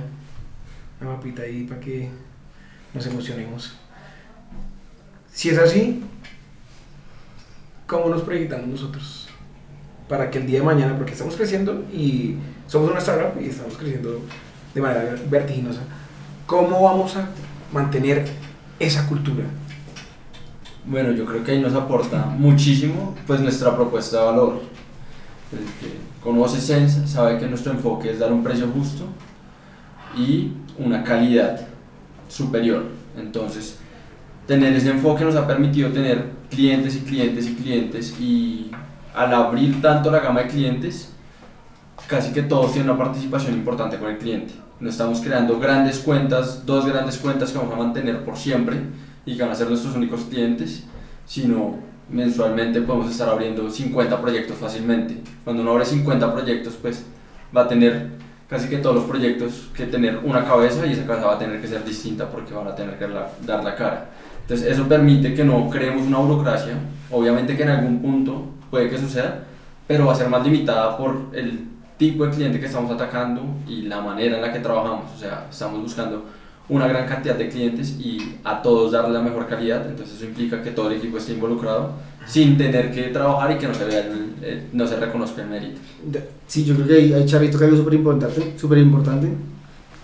una 1.02 1.16
papita 1.16 1.44
ahí 1.44 1.64
para 1.64 1.80
que 1.80 2.10
nos 2.94 3.06
emocionemos. 3.08 3.76
Si 5.32 5.50
es 5.50 5.58
así, 5.58 6.04
¿cómo 7.88 8.10
nos 8.10 8.22
proyectamos 8.22 8.68
nosotros? 8.68 9.28
Para 10.08 10.30
que 10.30 10.38
el 10.38 10.46
día 10.46 10.60
de 10.60 10.66
mañana, 10.66 10.96
porque 10.96 11.14
estamos 11.14 11.36
creciendo 11.36 11.86
y 11.92 12.36
somos 12.68 12.92
una 12.92 13.00
startup 13.00 13.42
y 13.42 13.48
estamos 13.48 13.76
creciendo 13.78 14.22
de 14.74 14.82
manera 14.82 15.16
vertiginosa, 15.30 15.82
¿cómo 16.46 16.84
vamos 16.84 17.16
a 17.16 17.30
mantener 17.72 18.26
esa 18.80 19.08
cultura? 19.08 19.46
Bueno, 20.86 21.14
yo 21.14 21.26
creo 21.26 21.44
que 21.46 21.52
ahí 21.52 21.62
nos 21.62 21.74
aporta 21.76 22.26
muchísimo 22.26 23.16
pues 23.26 23.40
nuestra 23.40 23.74
propuesta 23.74 24.20
de 24.20 24.26
valor. 24.26 24.62
El 25.54 25.60
que 25.80 25.98
conoce 26.22 26.60
Sense 26.60 27.08
sabe 27.08 27.38
que 27.38 27.48
nuestro 27.48 27.72
enfoque 27.72 28.12
es 28.12 28.20
dar 28.20 28.34
un 28.34 28.44
precio 28.44 28.68
justo 28.68 29.06
y 30.18 30.52
una 30.78 31.02
calidad 31.04 31.68
superior. 32.28 32.84
Entonces, 33.18 33.78
tener 34.46 34.74
ese 34.74 34.90
enfoque 34.90 35.24
nos 35.24 35.38
ha 35.38 35.48
permitido 35.48 35.90
tener 35.92 36.32
clientes 36.50 36.98
y 36.98 37.00
clientes 37.00 37.48
y 37.48 37.56
clientes 37.56 38.20
y 38.20 38.72
al 39.16 39.34
abrir 39.34 39.82
tanto 39.82 40.12
la 40.12 40.20
gama 40.20 40.42
de 40.42 40.48
clientes, 40.50 41.14
casi 42.08 42.34
que 42.34 42.42
todos 42.42 42.74
tienen 42.74 42.90
una 42.90 43.00
participación 43.02 43.54
importante 43.54 43.98
con 43.98 44.12
el 44.12 44.18
cliente. 44.18 44.54
No 44.82 44.90
estamos 44.90 45.22
creando 45.22 45.60
grandes 45.60 46.00
cuentas, 46.00 46.66
dos 46.66 46.86
grandes 46.86 47.18
cuentas 47.20 47.52
que 47.52 47.58
vamos 47.58 47.74
a 47.74 47.78
mantener 47.78 48.26
por 48.26 48.36
siempre 48.36 48.82
y 49.26 49.38
van 49.38 49.52
a 49.52 49.56
ser 49.56 49.68
nuestros 49.68 49.96
únicos 49.96 50.22
clientes, 50.22 50.84
sino 51.26 51.76
mensualmente 52.10 52.82
podemos 52.82 53.10
estar 53.10 53.30
abriendo 53.30 53.70
50 53.70 54.22
proyectos 54.22 54.58
fácilmente. 54.58 55.22
Cuando 55.44 55.62
uno 55.62 55.72
abre 55.72 55.86
50 55.86 56.34
proyectos, 56.34 56.76
pues 56.82 57.06
va 57.56 57.62
a 57.64 57.68
tener 57.68 58.10
casi 58.50 58.68
que 58.68 58.78
todos 58.78 58.96
los 58.96 59.06
proyectos 59.06 59.70
que 59.76 59.86
tener 59.86 60.20
una 60.24 60.46
cabeza 60.46 60.86
y 60.86 60.92
esa 60.92 61.08
cabeza 61.08 61.28
va 61.28 61.36
a 61.36 61.40
tener 61.40 61.62
que 61.62 61.68
ser 61.68 61.84
distinta 61.84 62.30
porque 62.30 62.54
van 62.54 62.68
a 62.68 62.76
tener 62.76 63.00
que 63.00 63.08
la, 63.08 63.30
dar 63.46 63.64
la 63.64 63.76
cara. 63.76 64.10
Entonces 64.42 64.72
eso 64.72 64.88
permite 64.88 65.34
que 65.34 65.44
no 65.44 65.70
creemos 65.70 66.06
una 66.06 66.18
burocracia, 66.18 66.74
obviamente 67.10 67.56
que 67.56 67.64
en 67.64 67.70
algún 67.70 68.02
punto 68.02 68.46
puede 68.70 68.90
que 68.90 68.98
suceda, 68.98 69.46
pero 69.88 70.06
va 70.06 70.14
a 70.14 70.16
ser 70.16 70.30
más 70.30 70.44
limitada 70.44 70.98
por 70.98 71.30
el 71.34 71.68
tipo 71.98 72.26
de 72.26 72.32
cliente 72.32 72.60
que 72.60 72.66
estamos 72.66 72.92
atacando 72.92 73.42
y 73.68 73.84
la 73.84 74.02
manera 74.02 74.36
en 74.36 74.42
la 74.42 74.52
que 74.52 74.60
trabajamos. 74.60 75.06
O 75.16 75.18
sea, 75.18 75.48
estamos 75.50 75.82
buscando 75.82 76.26
una 76.70 76.88
gran 76.88 77.06
cantidad 77.08 77.36
de 77.36 77.50
clientes 77.50 77.98
y 78.00 78.36
a 78.44 78.62
todos 78.62 78.92
darle 78.94 79.14
la 79.14 79.22
mejor 79.22 79.48
calidad, 79.48 79.86
entonces 79.88 80.16
eso 80.16 80.26
implica 80.26 80.62
que 80.64 80.72
todo 80.72 80.90
el 80.90 80.98
equipo 80.98 81.18
esté 81.18 81.34
involucrado 81.34 81.92
sin 82.26 82.58
tener 82.58 82.92
que 82.94 83.04
trabajar 83.10 83.52
y 83.52 83.58
que 83.58 83.68
no 83.68 83.74
se 83.74 83.84
vea 83.84 84.00
el- 84.00 84.44
el- 84.44 84.64
no 84.72 84.88
se 84.88 84.96
reconozca 84.96 85.42
el 85.42 85.50
mérito. 85.50 85.80
Sí, 86.48 86.64
yo 86.64 86.74
creo 86.76 86.88
que 86.88 86.94
hay, 86.96 87.14
hay 87.14 87.26
Charrito 87.26 87.60
que 87.60 87.66
algo 87.66 87.76
súper 87.78 87.96
importante, 87.96 88.54
súper 88.58 88.78
importante, 88.78 89.28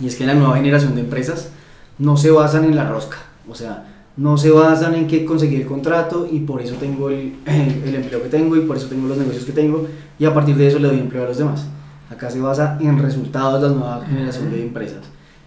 y 0.01 0.07
es 0.07 0.15
que 0.15 0.25
la 0.25 0.33
nueva 0.33 0.55
generación 0.57 0.95
de 0.95 1.01
empresas 1.01 1.49
no 1.97 2.17
se 2.17 2.29
basan 2.31 2.65
en 2.65 2.75
la 2.75 2.89
rosca, 2.89 3.17
o 3.49 3.55
sea, 3.55 3.85
no 4.17 4.37
se 4.37 4.51
basan 4.51 4.95
en 4.95 5.07
que 5.07 5.23
conseguí 5.23 5.55
el 5.55 5.65
contrato 5.65 6.27
y 6.29 6.41
por 6.41 6.61
eso 6.61 6.75
tengo 6.75 7.09
el, 7.09 7.35
el, 7.45 7.83
el 7.87 7.95
empleo 7.95 8.21
que 8.21 8.27
tengo 8.27 8.57
y 8.57 8.61
por 8.61 8.75
eso 8.75 8.87
tengo 8.87 9.07
los 9.07 9.17
negocios 9.17 9.45
que 9.45 9.53
tengo 9.53 9.87
y 10.19 10.25
a 10.25 10.33
partir 10.33 10.57
de 10.57 10.67
eso 10.67 10.77
le 10.79 10.89
doy 10.89 10.99
empleo 10.99 11.23
a 11.23 11.27
los 11.27 11.37
demás. 11.37 11.65
Acá 12.11 12.29
se 12.29 12.41
basa 12.41 12.77
en 12.81 12.99
resultados 12.99 13.61
la 13.61 13.69
nueva 13.69 14.05
generación 14.05 14.51
de 14.51 14.61
empresas. 14.63 14.99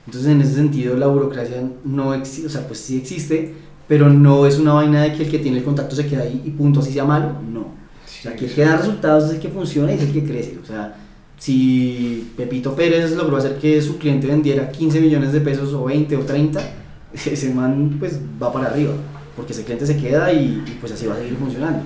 Entonces, 0.07 0.31
en 0.31 0.41
ese 0.41 0.55
sentido, 0.55 0.97
la 0.97 1.07
burocracia 1.07 1.63
no 1.85 2.15
existe, 2.15 2.47
o 2.47 2.51
sea, 2.51 2.67
pues 2.67 2.81
sí 2.81 2.97
existe, 2.97 3.55
pero 3.87 4.09
no 4.09 4.47
es 4.47 4.59
una 4.59 4.73
vaina 4.73 5.03
de 5.03 5.13
que 5.13 5.25
el 5.25 5.31
que 5.31 5.39
tiene 5.39 5.59
el 5.59 5.65
contacto 5.65 5.95
se 5.95 6.07
queda 6.07 6.23
ahí 6.23 6.43
y 6.45 6.51
punto, 6.51 6.81
así 6.81 6.93
sea 6.93 7.05
malo, 7.05 7.37
no. 7.49 7.61
O 7.61 8.23
sea, 8.23 8.35
que 8.35 8.47
el 8.47 8.55
que 8.55 8.65
da 8.65 8.77
resultados 8.77 9.25
es 9.25 9.31
el 9.33 9.41
que 9.41 9.49
funciona 9.49 9.93
y 9.93 9.97
es 9.97 10.03
el 10.03 10.13
que 10.13 10.25
crece. 10.25 10.59
O 10.63 10.67
sea, 10.67 10.97
si 11.39 12.33
Pepito 12.37 12.75
Pérez 12.75 13.13
logró 13.13 13.37
hacer 13.37 13.59
que 13.59 13.81
su 13.83 13.99
cliente 13.99 14.27
vendiera 14.27 14.71
15 14.71 15.01
millones 15.01 15.33
de 15.33 15.41
pesos 15.41 15.73
o 15.73 15.85
20 15.85 16.17
o 16.17 16.21
30, 16.21 16.61
ese 17.13 17.53
man 17.53 17.97
pues 17.99 18.19
va 18.41 18.53
para 18.53 18.69
arriba, 18.69 18.95
porque 19.37 19.53
ese 19.53 19.65
cliente 19.65 19.87
se 19.87 19.97
queda 19.97 20.33
y, 20.33 20.63
y, 20.67 20.79
pues 20.81 20.93
así 20.93 21.07
va 21.07 21.15
a 21.15 21.19
seguir 21.19 21.37
funcionando. 21.37 21.83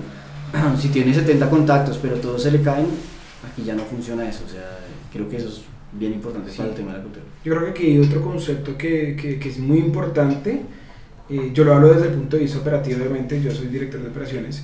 Si 0.79 0.89
tiene 0.89 1.13
70 1.13 1.49
contactos 1.49 1.99
pero 2.01 2.15
todos 2.15 2.41
se 2.41 2.51
le 2.51 2.61
caen, 2.61 2.87
aquí 3.51 3.63
ya 3.63 3.75
no 3.75 3.83
funciona 3.83 4.27
eso. 4.27 4.43
O 4.47 4.49
sea, 4.49 4.79
creo 5.11 5.27
que 5.27 5.37
eso 5.37 5.49
es 5.49 5.61
bien 5.91 6.13
importante 6.13 6.51
para 6.51 6.69
el 6.69 6.75
tema 6.75 6.91
de 6.91 6.97
la 6.97 7.03
cultura. 7.03 7.25
Yo 7.43 7.53
creo 7.53 7.65
que 7.65 7.71
aquí 7.71 7.83
hay 7.87 7.99
otro 7.99 8.21
concepto 8.21 8.77
que, 8.77 9.15
que, 9.15 9.39
que 9.39 9.49
es 9.49 9.57
muy 9.59 9.77
importante. 9.79 10.61
eh, 11.29 11.51
yo 11.53 11.63
lo 11.63 11.73
hablo 11.75 11.93
desde 11.93 12.07
el 12.07 12.13
punto 12.13 12.37
de 12.37 12.43
vista 12.43 12.59
operativo, 12.59 12.99
obviamente, 12.99 13.41
yo 13.41 13.51
soy 13.51 13.67
director 13.67 14.01
de 14.01 14.09
operaciones. 14.09 14.63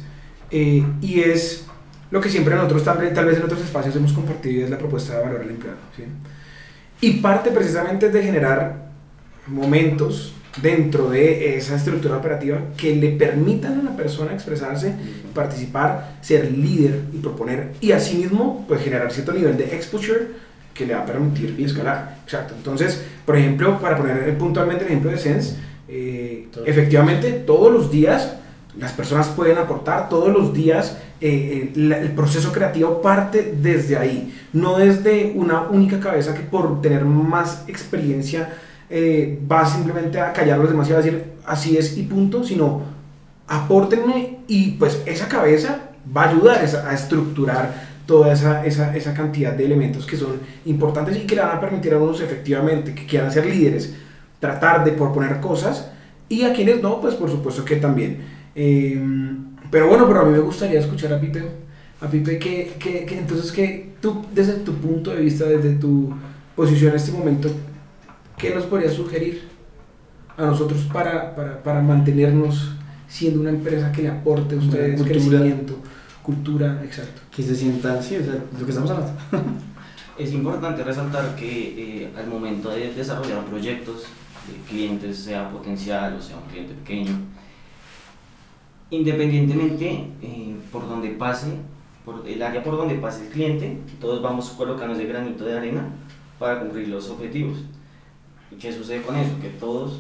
eh, 0.52 0.84
y 1.02 1.20
es 1.22 1.66
lo 2.12 2.22
que 2.22 2.30
siempre 2.30 2.54
nosotros, 2.56 2.84
tal, 2.84 3.00
vez- 3.00 3.14
tal 3.14 3.26
vez 3.26 3.38
en 3.38 3.44
otros 3.44 3.62
espacios 3.62 3.96
hemos 3.96 4.14
compartido, 4.14 4.64
es 4.64 4.70
la 4.70 4.78
propuesta 4.78 5.18
de 5.18 5.24
valor 5.24 5.42
al 5.42 5.50
empleado. 5.50 5.80
¿sí? 5.98 6.04
Y 7.02 7.14
parte 7.22 7.50
precisamente 7.52 8.10
de 8.10 8.22
generar 8.24 8.92
momentos 9.48 10.34
dentro 10.62 11.10
de 11.10 11.58
esa 11.58 11.76
estructura 11.76 12.18
operativa 12.18 12.60
que 12.78 12.96
le 12.96 13.10
permitan 13.10 13.80
a 13.80 13.84
la 13.84 13.96
persona 13.98 14.34
expresarse, 14.34 14.94
participar, 15.34 16.18
ser 16.22 16.52
líder 16.52 17.02
y 17.12 17.18
proponer 17.18 17.72
y 17.82 17.92
asimismo 17.92 18.64
pues 18.68 18.82
generar 18.84 19.12
cierto 19.12 19.32
nivel 19.34 19.58
de 19.58 19.76
exposure 19.76 20.28
que 20.74 20.86
le 20.86 20.96
va 20.96 21.02
a 21.02 21.06
permitir 21.06 21.56
escalar. 21.60 22.18
Exacto. 22.24 22.54
Entonces, 22.58 23.04
por 23.26 23.38
ejemplo, 23.38 23.80
para 23.80 23.98
poner 23.98 24.38
puntualmente 24.38 24.86
el 24.86 24.92
ejemplo 24.92 25.12
de 25.12 25.18
Sense, 25.18 25.56
eh, 25.88 26.48
efectivamente 26.66 27.32
todos 27.32 27.72
los 27.72 27.92
días 27.92 28.38
las 28.78 28.92
personas 28.92 29.28
pueden 29.28 29.58
aportar, 29.58 30.10
todos 30.10 30.30
los 30.30 30.54
días 30.54 30.98
eh, 31.22 31.72
eh, 31.76 32.00
el 32.02 32.12
proceso 32.12 32.52
creativo 32.52 33.02
parte 33.02 33.56
desde 33.62 33.98
ahí, 33.98 34.34
no 34.52 34.78
desde 34.78 35.32
una 35.36 35.62
única 35.70 36.00
cabeza 36.00 36.34
que 36.34 36.42
por 36.42 36.82
tener 36.82 37.06
más 37.06 37.64
experiencia 37.68 38.50
eh, 38.90 39.40
va 39.50 39.66
simplemente 39.66 40.20
a 40.20 40.34
callar 40.34 40.60
a 40.60 40.62
los 40.64 40.72
demás 40.72 40.90
y 40.90 40.92
va 40.92 41.00
a 41.00 41.02
decir 41.02 41.24
así 41.46 41.78
es 41.78 41.98
y 41.98 42.04
punto, 42.04 42.44
sino 42.44 42.82
apórtenme 43.48 44.40
y 44.48 44.72
pues 44.72 45.02
esa 45.06 45.28
cabeza 45.28 45.90
va 46.16 46.24
a 46.24 46.30
ayudar 46.30 46.58
a 46.58 46.94
estructurar 46.94 47.93
toda 48.06 48.34
esa, 48.34 48.66
esa, 48.66 48.96
esa 48.96 49.14
cantidad 49.14 49.54
de 49.54 49.66
elementos 49.66 50.06
que 50.06 50.18
son 50.18 50.40
importantes 50.66 51.18
y 51.18 51.22
que 51.22 51.36
le 51.36 51.42
van 51.42 51.58
a 51.58 51.62
permitir 51.62 51.94
a 51.94 51.98
unos 51.98 52.22
efectivamente 52.22 52.94
que 52.94 53.06
quieran 53.06 53.32
ser 53.32 53.46
líderes, 53.46 53.96
tratar 54.40 54.84
de 54.84 54.92
proponer 54.92 55.40
cosas 55.40 55.92
y 56.30 56.44
a 56.44 56.54
quienes 56.54 56.82
no, 56.82 57.00
pues 57.00 57.16
por 57.16 57.30
supuesto 57.30 57.64
que 57.64 57.78
también. 57.78 58.20
Eh, 58.56 59.02
pero 59.72 59.88
bueno, 59.88 60.08
pero 60.08 60.22
a 60.22 60.26
mí 60.26 60.32
me 60.32 60.40
gustaría 60.40 60.80
escuchar 60.80 61.14
a 61.14 61.20
Pipe, 61.20 61.44
a 62.02 62.08
Pipe 62.08 62.38
que, 62.38 62.74
que, 62.78 63.06
que 63.06 63.18
entonces 63.18 63.52
que 63.52 63.94
tú 64.02 64.26
desde 64.34 64.54
tu 64.54 64.74
punto 64.74 65.12
de 65.12 65.22
vista, 65.22 65.46
desde 65.46 65.74
tu 65.76 66.14
posición 66.56 66.92
en 66.92 66.98
este 66.98 67.12
momento, 67.12 67.50
¿qué 68.38 68.54
nos 68.54 68.66
podrías 68.66 68.94
sugerir 68.94 69.44
a 70.38 70.46
nosotros 70.46 70.88
para, 70.92 71.36
para, 71.36 71.64
para 71.64 71.82
mantenernos 71.82 72.72
siendo 73.08 73.42
una 73.42 73.52
empresa 73.52 73.92
que 73.92 74.02
le 74.02 74.10
aporte 74.10 74.56
a 74.56 74.58
ustedes 74.58 75.02
crecimiento, 75.04 75.78
cultura, 76.24 76.82
exacto? 76.84 77.22
Que 77.30 77.44
se 77.44 77.56
sientan, 77.56 78.02
sí, 78.02 78.18
o 78.18 78.24
sea, 78.24 78.44
lo 78.58 78.66
que 78.66 78.72
estamos 78.72 78.90
hablando. 78.90 79.14
Es 80.16 80.32
importante 80.32 80.84
resaltar 80.84 81.36
que 81.36 82.04
eh, 82.04 82.14
al 82.16 82.28
momento 82.28 82.70
de 82.70 82.94
desarrollar 82.94 83.44
proyectos, 83.46 84.04
de 84.48 84.70
clientes, 84.70 85.18
sea 85.18 85.50
potencial 85.50 86.14
o 86.14 86.22
sea 86.22 86.38
un 86.38 86.44
cliente 86.44 86.76
pequeño, 86.76 87.14
independientemente 88.92 90.08
eh, 90.22 90.56
por 90.72 90.88
donde 90.88 91.10
pase, 91.10 91.48
por 92.06 92.28
el 92.28 92.44
área 92.44 92.62
por 92.62 92.78
donde 92.78 92.94
pase 92.96 93.26
el 93.26 93.32
cliente, 93.32 93.80
todos 94.00 94.22
vamos 94.22 94.52
colocando 94.52 94.94
ese 94.94 95.06
granito 95.06 95.46
de 95.46 95.58
arena 95.58 95.88
para 96.38 96.60
cumplir 96.60 96.90
los 96.90 97.10
objetivos. 97.10 97.58
¿Y 98.52 98.56
qué 98.56 98.72
sucede 98.72 99.02
con 99.02 99.16
eso? 99.16 99.32
Que 99.42 99.50
todos 99.50 100.00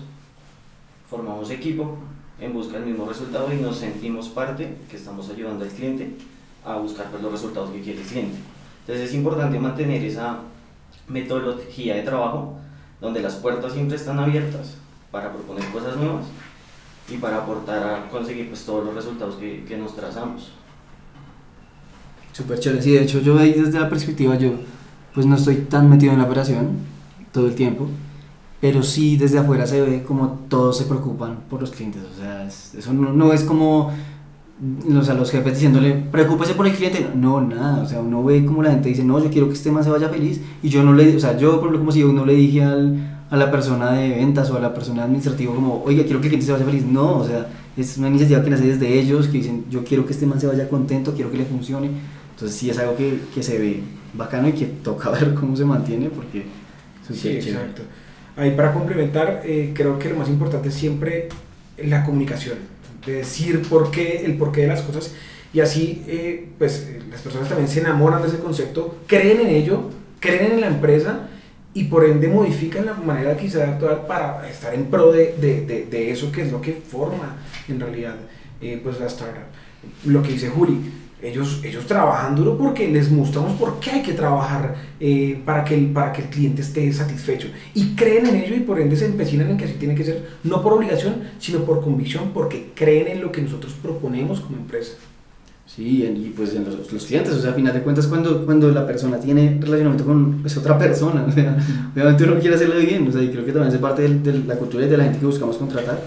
formamos 1.10 1.50
equipo 1.50 1.98
en 2.40 2.54
busca 2.54 2.78
del 2.78 2.88
mismo 2.88 3.06
resultado 3.06 3.54
y 3.54 3.58
nos 3.58 3.78
sentimos 3.78 4.30
parte, 4.30 4.76
que 4.90 4.98
estamos 4.98 5.30
ayudando 5.30 5.64
al 5.64 5.72
cliente 5.72 6.16
a 6.66 6.78
buscar 6.78 7.10
pues, 7.10 7.22
los 7.22 7.32
resultados 7.32 7.72
que 7.72 7.82
quiere 7.82 8.02
el 8.02 8.08
cliente. 8.08 8.38
Entonces 8.82 9.10
es 9.10 9.16
importante 9.16 9.60
mantener 9.60 10.04
esa 10.04 10.40
metodología 11.08 11.96
de 11.96 12.04
trabajo 12.04 12.58
donde 13.00 13.22
las 13.22 13.36
puertas 13.36 13.74
siempre 13.74 13.98
están 13.98 14.20
abiertas 14.20 14.76
para 15.12 15.32
proponer 15.32 15.66
cosas 15.72 15.98
nuevas 15.98 16.26
y 17.10 17.18
para 17.18 17.38
aportar 17.38 17.84
a 17.84 18.10
conseguir 18.10 18.48
pues, 18.48 18.66
todos 18.66 18.86
los 18.86 18.96
resultados 18.96 19.36
que, 19.36 19.64
que 19.66 19.78
nos 19.78 19.96
trazamos. 19.96 20.52
Súper 22.32 22.60
chévere, 22.60 22.82
sí, 22.82 22.92
de 22.92 23.04
hecho 23.04 23.20
yo 23.20 23.38
ahí 23.38 23.54
desde 23.54 23.80
la 23.80 23.90
perspectiva, 23.90 24.36
yo 24.36 24.54
pues 25.14 25.26
no 25.26 25.36
estoy 25.36 25.58
tan 25.58 25.90
metido 25.90 26.14
en 26.14 26.20
la 26.20 26.26
operación 26.26 26.78
todo 27.32 27.48
el 27.48 27.56
tiempo, 27.56 27.88
pero 28.64 28.82
sí 28.84 29.18
desde 29.18 29.40
afuera 29.40 29.68
se 29.68 29.82
ve 29.82 30.04
como 30.04 30.40
todos 30.50 30.78
se 30.78 30.86
preocupan 30.86 31.40
por 31.50 31.60
los 31.62 31.72
clientes, 31.72 32.02
o 32.16 32.18
sea, 32.22 32.48
es- 32.48 32.74
eso 32.76 32.94
no, 32.94 33.12
no 33.14 33.34
es 33.34 33.44
como 33.44 33.92
mm, 34.62 34.98
o 34.98 35.04
sea, 35.04 35.16
los 35.16 35.32
jefes 35.32 35.54
diciéndole, 35.56 35.94
preocúpese 36.12 36.54
por 36.54 36.68
el 36.68 36.74
cliente, 36.74 37.10
no, 37.16 37.42
nada, 37.42 37.84
o 37.84 37.88
sea, 37.88 38.00
uno 38.02 38.24
ve 38.24 38.46
como 38.46 38.64
la 38.64 38.72
gente 38.72 38.90
dice, 38.90 39.04
no, 39.04 39.20
yo 39.24 39.30
quiero 39.30 39.48
que 39.48 39.54
este 39.56 39.72
man 39.72 39.84
se 39.84 39.90
vaya 39.90 40.10
feliz, 40.10 40.42
y 40.62 40.70
yo 40.70 40.84
no 40.84 40.94
le, 40.94 41.16
o 41.16 41.20
sea, 41.20 41.38
yo 41.38 41.52
por 41.54 41.60
ejemplo 41.70 41.80
como 41.80 41.92
si 41.92 42.00
yo 42.02 42.14
no 42.14 42.26
le 42.26 42.36
dije 42.36 42.64
al, 42.64 43.20
a 43.30 43.38
la 43.38 43.52
persona 43.52 43.92
de 43.94 44.10
ventas 44.10 44.50
o 44.52 44.58
a 44.58 44.62
la 44.62 44.74
persona 44.74 45.04
administrativa 45.06 45.54
como, 45.56 45.84
oiga, 45.86 46.04
quiero 46.04 46.22
que 46.22 46.28
el 46.28 46.32
cliente 46.34 46.46
se 46.46 46.52
vaya 46.54 46.66
feliz, 46.66 46.86
no, 46.86 47.18
o 47.20 47.26
sea, 47.28 47.48
es 47.76 47.98
una 47.98 48.08
iniciativa 48.10 48.44
que 48.44 48.50
nace 48.52 48.66
desde 48.68 49.00
ellos, 49.00 49.28
que 49.28 49.40
dicen, 49.40 49.66
yo 49.72 49.84
quiero 49.84 50.06
que 50.06 50.14
este 50.14 50.26
man 50.28 50.40
se 50.40 50.48
vaya 50.48 50.70
contento, 50.70 51.14
quiero 51.14 51.32
que 51.32 51.38
le 51.40 51.46
funcione, 51.46 51.90
entonces 52.34 52.56
sí 52.58 52.70
es 52.70 52.78
algo 52.80 52.96
que, 52.96 53.20
que 53.34 53.44
se 53.44 53.58
ve 53.58 53.82
bacano 54.14 54.48
y 54.50 54.54
que 54.54 54.66
toca 54.68 55.10
ver 55.18 55.34
cómo 55.34 55.56
se 55.58 55.66
mantiene 55.66 56.10
porque 56.10 56.40
es 56.42 57.08
Sí, 57.08 57.16
súper 57.16 57.40
chévere. 57.44 57.60
Ahí 58.36 58.52
para 58.52 58.74
complementar, 58.74 59.42
eh, 59.46 59.72
creo 59.74 60.00
que 60.00 60.10
lo 60.10 60.16
más 60.16 60.28
importante 60.28 60.70
es 60.70 60.76
siempre 60.76 61.30
la 61.78 62.04
comunicación, 62.04 62.58
de 63.06 63.14
decir 63.14 63.62
por 63.70 63.92
qué, 63.92 64.26
el 64.26 64.38
porqué 64.38 64.62
de 64.62 64.68
las 64.68 64.82
cosas 64.82 65.14
y 65.54 65.60
así 65.60 66.04
eh, 66.08 66.50
pues 66.58 66.88
eh, 66.90 67.00
las 67.12 67.22
personas 67.22 67.48
también 67.48 67.70
se 67.70 67.80
enamoran 67.80 68.22
de 68.22 68.28
ese 68.28 68.40
concepto, 68.40 68.98
creen 69.08 69.42
en 69.42 69.50
ello, 69.50 69.90
creen 70.20 70.54
en 70.54 70.62
la 70.62 70.68
empresa 70.68 71.30
y 71.76 71.86
por 71.86 72.06
ende 72.06 72.28
modifican 72.28 72.86
la 72.86 72.94
manera 72.94 73.38
quizá 73.38 73.60
de 73.60 73.66
actuar 73.66 74.08
para 74.08 74.50
estar 74.50 74.74
en 74.74 74.86
pro 74.86 75.12
de, 75.12 75.36
de, 75.40 75.66
de, 75.66 75.86
de 75.86 76.12
eso 76.12 76.32
que 76.32 76.42
es 76.42 76.52
lo 76.52 76.62
que 76.62 76.74
forma 76.74 77.38
en 77.68 77.80
realidad 77.80 78.16
eh, 78.62 78.80
pues 78.84 79.00
la 79.00 79.08
startup. 79.08 79.44
Lo 80.06 80.24
que 80.24 80.30
dice 80.30 80.50
Juli, 80.50 80.80
ellos, 81.24 81.62
ellos 81.64 81.86
trabajan 81.86 82.36
duro 82.36 82.58
porque 82.58 82.90
les 82.90 83.10
mostramos 83.10 83.54
por 83.54 83.80
qué 83.80 83.92
hay 83.92 84.02
que 84.04 84.12
trabajar 84.12 84.76
eh, 85.00 85.42
para, 85.46 85.64
que 85.64 85.74
el, 85.74 85.88
para 85.88 86.12
que 86.12 86.24
el 86.24 86.28
cliente 86.28 86.62
esté 86.62 86.92
satisfecho. 86.92 87.48
Y 87.74 87.96
creen 87.96 88.26
en 88.28 88.36
ello 88.36 88.56
y 88.56 88.60
por 88.60 88.80
ende 88.80 88.98
se 88.98 89.06
empecinan 89.06 89.50
en 89.50 89.58
que 89.58 89.64
así 89.64 89.76
tiene 89.76 89.96
que 89.96 90.04
ser, 90.04 90.28
no 90.44 90.62
por 90.62 90.74
obligación, 90.74 91.24
sino 91.40 91.60
por 91.60 91.82
convicción, 91.82 92.32
porque 92.34 92.72
creen 92.76 93.08
en 93.08 93.22
lo 93.22 93.32
que 93.32 93.42
nosotros 93.42 93.74
proponemos 93.82 94.42
como 94.42 94.58
empresa. 94.58 94.94
Sí, 95.66 96.04
y 96.04 96.34
pues 96.36 96.54
en 96.56 96.66
los, 96.66 96.92
los 96.92 97.06
clientes, 97.06 97.34
o 97.34 97.42
sea, 97.42 97.52
a 97.52 97.54
final 97.54 97.74
de 97.74 97.82
cuentas 97.82 98.06
cuando, 98.08 98.46
cuando 98.46 98.70
la 98.70 98.86
persona 98.86 99.18
tiene 99.18 99.58
relacionamiento 99.62 100.06
con 100.06 100.42
pues, 100.42 100.58
otra 100.58 100.78
persona, 100.78 101.26
o 101.28 101.32
sea, 101.32 101.58
obviamente 101.94 102.26
uno 102.26 102.40
quiere 102.40 102.58
hacerlo 102.58 102.76
bien, 102.80 103.08
o 103.08 103.12
sea, 103.12 103.24
y 103.24 103.30
creo 103.30 103.46
que 103.46 103.54
también 103.54 103.74
es 103.74 103.80
parte 103.80 104.02
de, 104.02 104.20
de 104.20 104.44
la 104.46 104.56
cultura 104.56 104.86
y 104.86 104.90
de 104.90 104.98
la 104.98 105.06
gente 105.06 105.20
que 105.20 105.26
buscamos 105.26 105.58
contratar, 105.58 106.00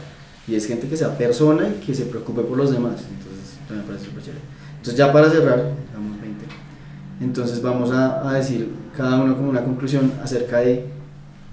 y 0.46 0.54
es 0.54 0.66
gente 0.66 0.86
que 0.86 0.96
sea 0.96 1.16
persona 1.16 1.68
y 1.68 1.84
que 1.84 1.94
se 1.94 2.04
preocupe 2.04 2.42
por 2.42 2.58
los 2.58 2.70
demás, 2.70 3.02
entonces 3.10 3.58
también 3.66 3.86
me 3.86 3.92
parece 3.92 4.04
súper 4.04 4.22
chévere. 4.22 4.55
Entonces 4.86 5.04
ya 5.04 5.12
para 5.12 5.28
cerrar, 5.28 5.56
digamos 5.88 6.20
20, 6.20 6.44
entonces 7.20 7.60
vamos 7.60 7.90
a, 7.90 8.28
a 8.28 8.34
decir 8.34 8.72
cada 8.96 9.16
uno 9.20 9.36
como 9.36 9.50
una 9.50 9.64
conclusión 9.64 10.12
acerca 10.22 10.58
de 10.58 10.86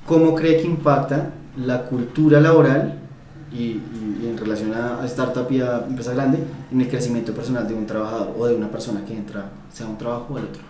cómo 0.06 0.36
cree 0.36 0.58
que 0.58 0.67
impacta 0.67 1.32
la 1.58 1.82
cultura 1.86 2.39
laboral 2.39 3.00
y, 3.52 3.58
y- 3.58 4.19
y 4.22 4.28
en 4.28 4.38
relación 4.38 4.72
a, 4.76 5.02
a 5.02 5.06
startup 5.08 5.52
y 5.52 5.62
a 5.62 5.78
empresa 5.88 6.13
grande 6.13 6.38
en 6.72 6.80
el 6.82 6.88
crecimiento 6.88 7.34
personal 7.34 7.67
de 7.67 7.74
un 7.74 7.88
trabajador 7.88 8.36
o 8.38 8.46
de 8.46 8.54
una 8.56 8.69
persona 8.69 9.04
que 9.04 9.15
entra, 9.17 9.46
sea 9.72 9.88
un 9.88 9.98
trabajo 9.98 10.28
o 10.36 10.38
el 10.38 10.43
otro. 10.46 10.62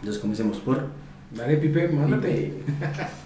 Entonces 0.00 0.20
comencemos 0.22 0.58
por... 0.58 0.86
Dale, 1.34 1.56
Pipe, 1.56 1.88
mándate. 1.88 2.62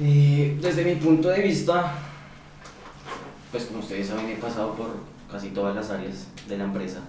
Eh, 0.00 0.58
desde 0.60 0.84
mi 0.84 0.96
punto 0.96 1.28
de 1.28 1.40
vista, 1.40 1.92
pues 3.52 3.64
como 3.66 3.78
ustedes 3.78 4.08
saben, 4.08 4.28
he 4.28 4.34
pasado 4.34 4.74
por 4.74 4.88
casi 5.34 5.48
todas 5.48 5.74
las 5.74 5.90
áreas 5.90 6.28
de 6.48 6.56
la 6.56 6.62
empresa. 6.62 7.00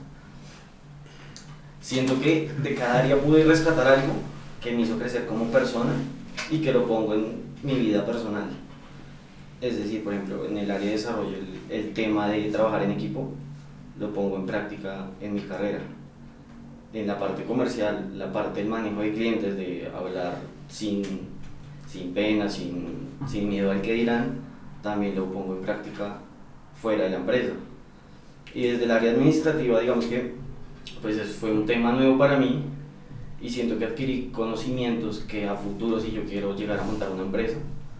Siento 1.79 2.19
que 2.19 2.51
de 2.63 2.73
cada 2.73 3.03
área 3.03 3.21
pude 3.21 3.43
rescatar 3.43 3.87
algo 3.87 4.13
que 4.59 4.71
me 4.71 4.81
hizo 4.81 4.97
crecer 4.97 5.27
como 5.27 5.45
persona 5.51 5.91
y 6.49 6.57
que 6.57 6.73
lo 6.73 6.87
pongo 6.87 7.13
en 7.13 7.43
mi 7.61 7.75
vida 7.75 8.03
personal. 8.03 8.49
Es 9.61 9.77
decir, 9.77 10.03
por 10.03 10.15
ejemplo, 10.15 10.43
en 10.47 10.57
el 10.57 10.71
área 10.71 10.87
de 10.87 10.93
desarrollo, 10.93 11.37
el, 11.37 11.71
el 11.71 11.93
tema 11.93 12.27
de 12.29 12.49
trabajar 12.49 12.81
en 12.81 12.93
equipo 12.93 13.29
lo 13.99 14.11
pongo 14.11 14.37
en 14.37 14.47
práctica 14.47 15.05
en 15.21 15.35
mi 15.35 15.41
carrera. 15.41 15.81
En 16.93 17.05
la 17.05 17.19
parte 17.19 17.43
comercial, 17.43 18.17
la 18.17 18.33
parte 18.33 18.61
del 18.61 18.69
manejo 18.69 19.01
de 19.01 19.13
clientes, 19.13 19.55
de 19.55 19.87
hablar 19.95 20.39
sin, 20.67 21.03
sin 21.87 22.11
pena, 22.11 22.49
sin, 22.49 23.07
sin 23.27 23.47
miedo 23.47 23.69
al 23.69 23.83
que 23.83 23.93
dirán, 23.93 24.39
también 24.81 25.15
lo 25.15 25.31
pongo 25.31 25.57
en 25.57 25.61
práctica 25.61 26.17
fuera 26.73 27.03
de 27.03 27.11
la 27.11 27.17
empresa. 27.17 27.53
Y 28.55 28.63
desde 28.67 28.85
el 28.85 28.91
área 28.91 29.11
administrativa, 29.11 29.79
digamos 29.81 30.05
que 30.05 30.33
pues 31.01 31.17
es- 31.17 31.35
fue 31.35 31.51
un 31.51 31.65
tema 31.65 31.91
nuevo 31.91 32.17
para 32.17 32.37
mí 32.39 32.63
y 33.41 33.49
siento 33.49 33.77
que 33.77 33.85
adquirí 33.85 34.29
conocimientos 34.31 35.19
que 35.27 35.47
a 35.47 35.55
futuro 35.55 35.99
si 35.99 36.11
yo 36.11 36.23
quiero 36.23 36.55
llegar 36.55 36.79
a 36.79 36.83
montar 36.83 37.11
una 37.11 37.23
empresa, 37.23 37.57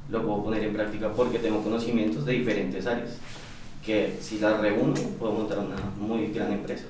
lo 0.09 0.23
puedo 0.25 0.45
poner 0.45 0.63
en 0.63 0.73
práctica 0.73 1.11
porque 1.11 1.39
tengo 1.39 1.61
conocimientos 1.61 2.25
de 2.25 2.33
diferentes 2.33 2.87
áreas, 2.87 3.17
que 3.85 4.15
si 4.21 4.39
las 4.39 4.59
reúno 4.61 4.93
puedo 5.19 5.33
montar 5.33 5.59
una 5.59 5.75
muy 5.99 6.27
gran 6.27 6.53
empresa. 6.53 6.85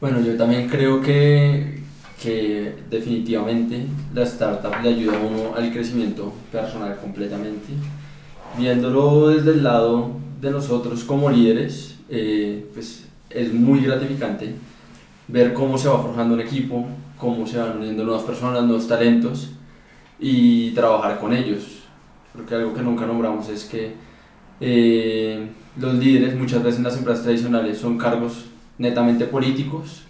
Bueno, 0.00 0.20
yo 0.20 0.36
también 0.36 0.68
creo 0.68 1.00
que, 1.00 1.80
que 2.20 2.74
definitivamente 2.90 3.86
la 4.14 4.22
startup 4.24 4.72
le 4.82 4.88
ayuda 4.88 5.16
a 5.16 5.20
uno 5.20 5.54
al 5.54 5.70
crecimiento 5.72 6.32
personal 6.50 6.98
completamente. 7.00 7.72
Viéndolo 8.58 9.28
desde 9.28 9.52
el 9.52 9.62
lado 9.64 10.10
de 10.40 10.50
nosotros 10.50 11.04
como 11.04 11.30
líderes, 11.30 11.96
eh, 12.10 12.66
pues 12.74 13.06
es 13.30 13.52
muy 13.52 13.80
gratificante 13.80 14.54
ver 15.28 15.54
cómo 15.54 15.78
se 15.78 15.88
va 15.88 16.02
forjando 16.02 16.34
un 16.34 16.40
equipo, 16.40 16.86
cómo 17.16 17.46
se 17.46 17.58
van 17.58 17.78
uniendo 17.78 18.04
nuevas 18.04 18.24
personas, 18.24 18.64
nuevos 18.64 18.86
talentos 18.86 19.52
y 20.20 20.70
trabajar 20.72 21.18
con 21.18 21.32
ellos. 21.32 21.82
Porque 22.34 22.54
algo 22.54 22.74
que 22.74 22.82
nunca 22.82 23.06
nombramos 23.06 23.48
es 23.48 23.64
que 23.64 23.94
eh, 24.60 25.48
los 25.78 25.94
líderes 25.94 26.36
muchas 26.36 26.62
veces 26.62 26.78
en 26.78 26.84
las 26.84 26.96
empresas 26.96 27.24
tradicionales 27.24 27.78
son 27.78 27.96
cargos 27.96 28.44
netamente 28.76 29.24
políticos 29.24 30.02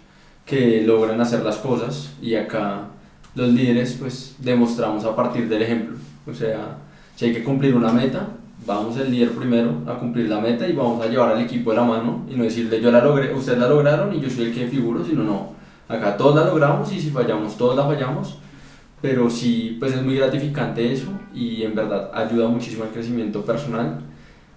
que 0.45 0.81
logran 0.81 1.21
hacer 1.21 1.43
las 1.43 1.57
cosas 1.57 2.13
y 2.21 2.35
acá 2.35 2.89
los 3.35 3.49
líderes 3.53 3.95
pues 3.99 4.35
demostramos 4.39 5.05
a 5.05 5.15
partir 5.15 5.47
del 5.47 5.61
ejemplo. 5.61 5.95
O 6.27 6.33
sea, 6.33 6.77
si 7.15 7.25
hay 7.25 7.33
que 7.33 7.43
cumplir 7.43 7.75
una 7.75 7.91
meta, 7.91 8.27
vamos 8.65 8.97
el 8.97 9.11
líder 9.11 9.31
primero 9.31 9.81
a 9.87 9.97
cumplir 9.99 10.29
la 10.29 10.39
meta 10.39 10.67
y 10.67 10.73
vamos 10.73 11.03
a 11.03 11.09
llevar 11.09 11.35
al 11.35 11.41
equipo 11.41 11.71
de 11.71 11.77
la 11.77 11.83
mano 11.83 12.25
y 12.29 12.35
no 12.35 12.43
decirle 12.43 12.81
yo 12.81 12.91
la 12.91 13.03
logré, 13.03 13.33
ustedes 13.33 13.59
la 13.59 13.67
lograron 13.67 14.15
y 14.15 14.21
yo 14.21 14.29
soy 14.29 14.45
el 14.45 14.53
que 14.53 14.67
figuro, 14.67 15.03
sino 15.03 15.23
no, 15.23 15.53
acá 15.87 16.17
todos 16.17 16.35
la 16.35 16.45
logramos 16.45 16.91
y 16.91 16.99
si 16.99 17.09
fallamos, 17.09 17.57
todos 17.57 17.75
la 17.75 17.85
fallamos, 17.85 18.37
pero 19.01 19.29
sí, 19.29 19.77
pues 19.79 19.93
es 19.93 20.01
muy 20.01 20.15
gratificante 20.15 20.93
eso 20.93 21.07
y 21.33 21.63
en 21.63 21.75
verdad 21.75 22.11
ayuda 22.13 22.47
muchísimo 22.47 22.83
al 22.83 22.91
crecimiento 22.91 23.43
personal 23.43 23.99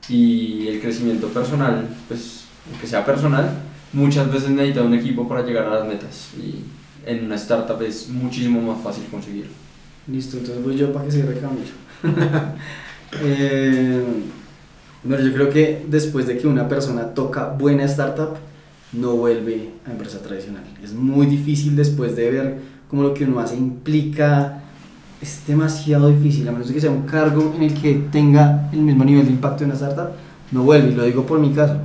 y 0.09 0.69
el 0.69 0.81
crecimiento 0.81 1.29
personal, 1.29 1.89
pues 2.07 2.45
aunque 2.71 2.87
sea 2.87 3.05
personal, 3.05 3.51
muchas 3.93 4.31
veces 4.33 4.51
necesita 4.51 4.83
un 4.83 4.95
equipo 4.95 5.29
para 5.29 5.45
llegar 5.45 5.67
a 5.67 5.75
las 5.77 5.87
metas 5.87 6.31
y 6.37 6.63
en 7.05 7.25
una 7.25 7.37
startup 7.37 7.81
es 7.83 8.09
muchísimo 8.09 8.61
más 8.61 8.83
fácil 8.83 9.05
conseguirlo. 9.11 9.53
Listo, 10.09 10.37
entonces 10.37 10.63
voy 10.63 10.77
yo 10.77 10.93
para 10.93 11.05
que 11.05 11.13
cierre 11.13 11.41
Camilo. 11.41 11.86
Eh, 13.23 14.05
bueno, 15.05 15.25
yo 15.25 15.33
creo 15.33 15.49
que 15.49 15.87
después 15.89 16.27
de 16.27 16.37
que 16.37 16.47
una 16.47 16.69
persona 16.69 17.15
toca 17.15 17.47
buena 17.51 17.85
startup, 17.85 18.37
no 18.93 19.13
vuelve 19.13 19.71
a 19.87 19.93
empresa 19.93 20.21
tradicional. 20.21 20.65
Es 20.83 20.93
muy 20.93 21.27
difícil 21.27 21.77
después 21.77 22.17
de 22.17 22.31
ver 22.31 22.59
cómo 22.89 23.03
lo 23.03 23.15
que 23.15 23.25
uno 23.25 23.41
hace 23.41 23.57
implica. 23.57 24.63
Es 25.21 25.47
demasiado 25.47 26.09
difícil, 26.09 26.47
a 26.49 26.53
menos 26.53 26.71
que 26.71 26.81
sea 26.81 26.91
un 26.91 27.03
cargo 27.03 27.55
en 27.57 27.63
el 27.63 27.75
que 27.75 27.95
tenga 28.13 28.69
el 28.73 28.81
mismo 28.81 29.05
nivel 29.05 29.25
de 29.25 29.33
impacto 29.33 29.61
de 29.61 29.67
una 29.67 29.75
startup, 29.75 30.11
no 30.53 30.63
vuelve. 30.63 30.91
Y 30.91 30.95
lo 30.95 31.05
digo 31.05 31.25
por 31.25 31.39
mi 31.39 31.53
caso. 31.53 31.77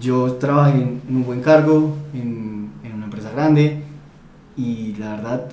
Yo 0.00 0.32
trabajé 0.34 0.80
en 0.80 1.00
un 1.10 1.24
buen 1.24 1.40
cargo, 1.40 1.96
en, 2.14 2.70
en 2.84 2.94
una 2.94 3.04
empresa 3.04 3.30
grande, 3.32 3.82
y 4.56 4.94
la 4.98 5.16
verdad 5.16 5.44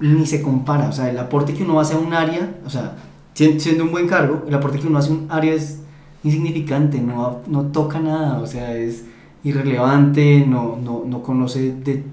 ni 0.00 0.26
se 0.26 0.42
compara. 0.42 0.88
O 0.88 0.92
sea, 0.92 1.10
el 1.10 1.18
aporte 1.18 1.54
que 1.54 1.62
uno 1.64 1.80
hace 1.80 1.94
a 1.94 1.98
un 1.98 2.12
área, 2.14 2.56
o 2.66 2.70
sea, 2.70 2.96
sien- 3.34 3.60
siendo 3.60 3.84
un 3.84 3.90
buen 3.92 4.06
cargo, 4.08 4.44
el 4.48 4.54
aporte 4.54 4.78
que 4.78 4.86
uno 4.86 4.98
hace 4.98 5.10
a 5.10 5.14
un 5.14 5.26
área 5.30 5.54
es 5.54 5.80
insignificante, 6.24 7.00
no, 7.00 7.40
no 7.46 7.62
toca 7.66 7.98
nada, 8.00 8.38
o 8.40 8.46
sea, 8.46 8.76
es 8.76 9.04
irrelevante, 9.44 10.44
no, 10.46 10.78
no, 10.82 11.02
no 11.06 11.22
conoce 11.22 11.72
de 11.72 12.04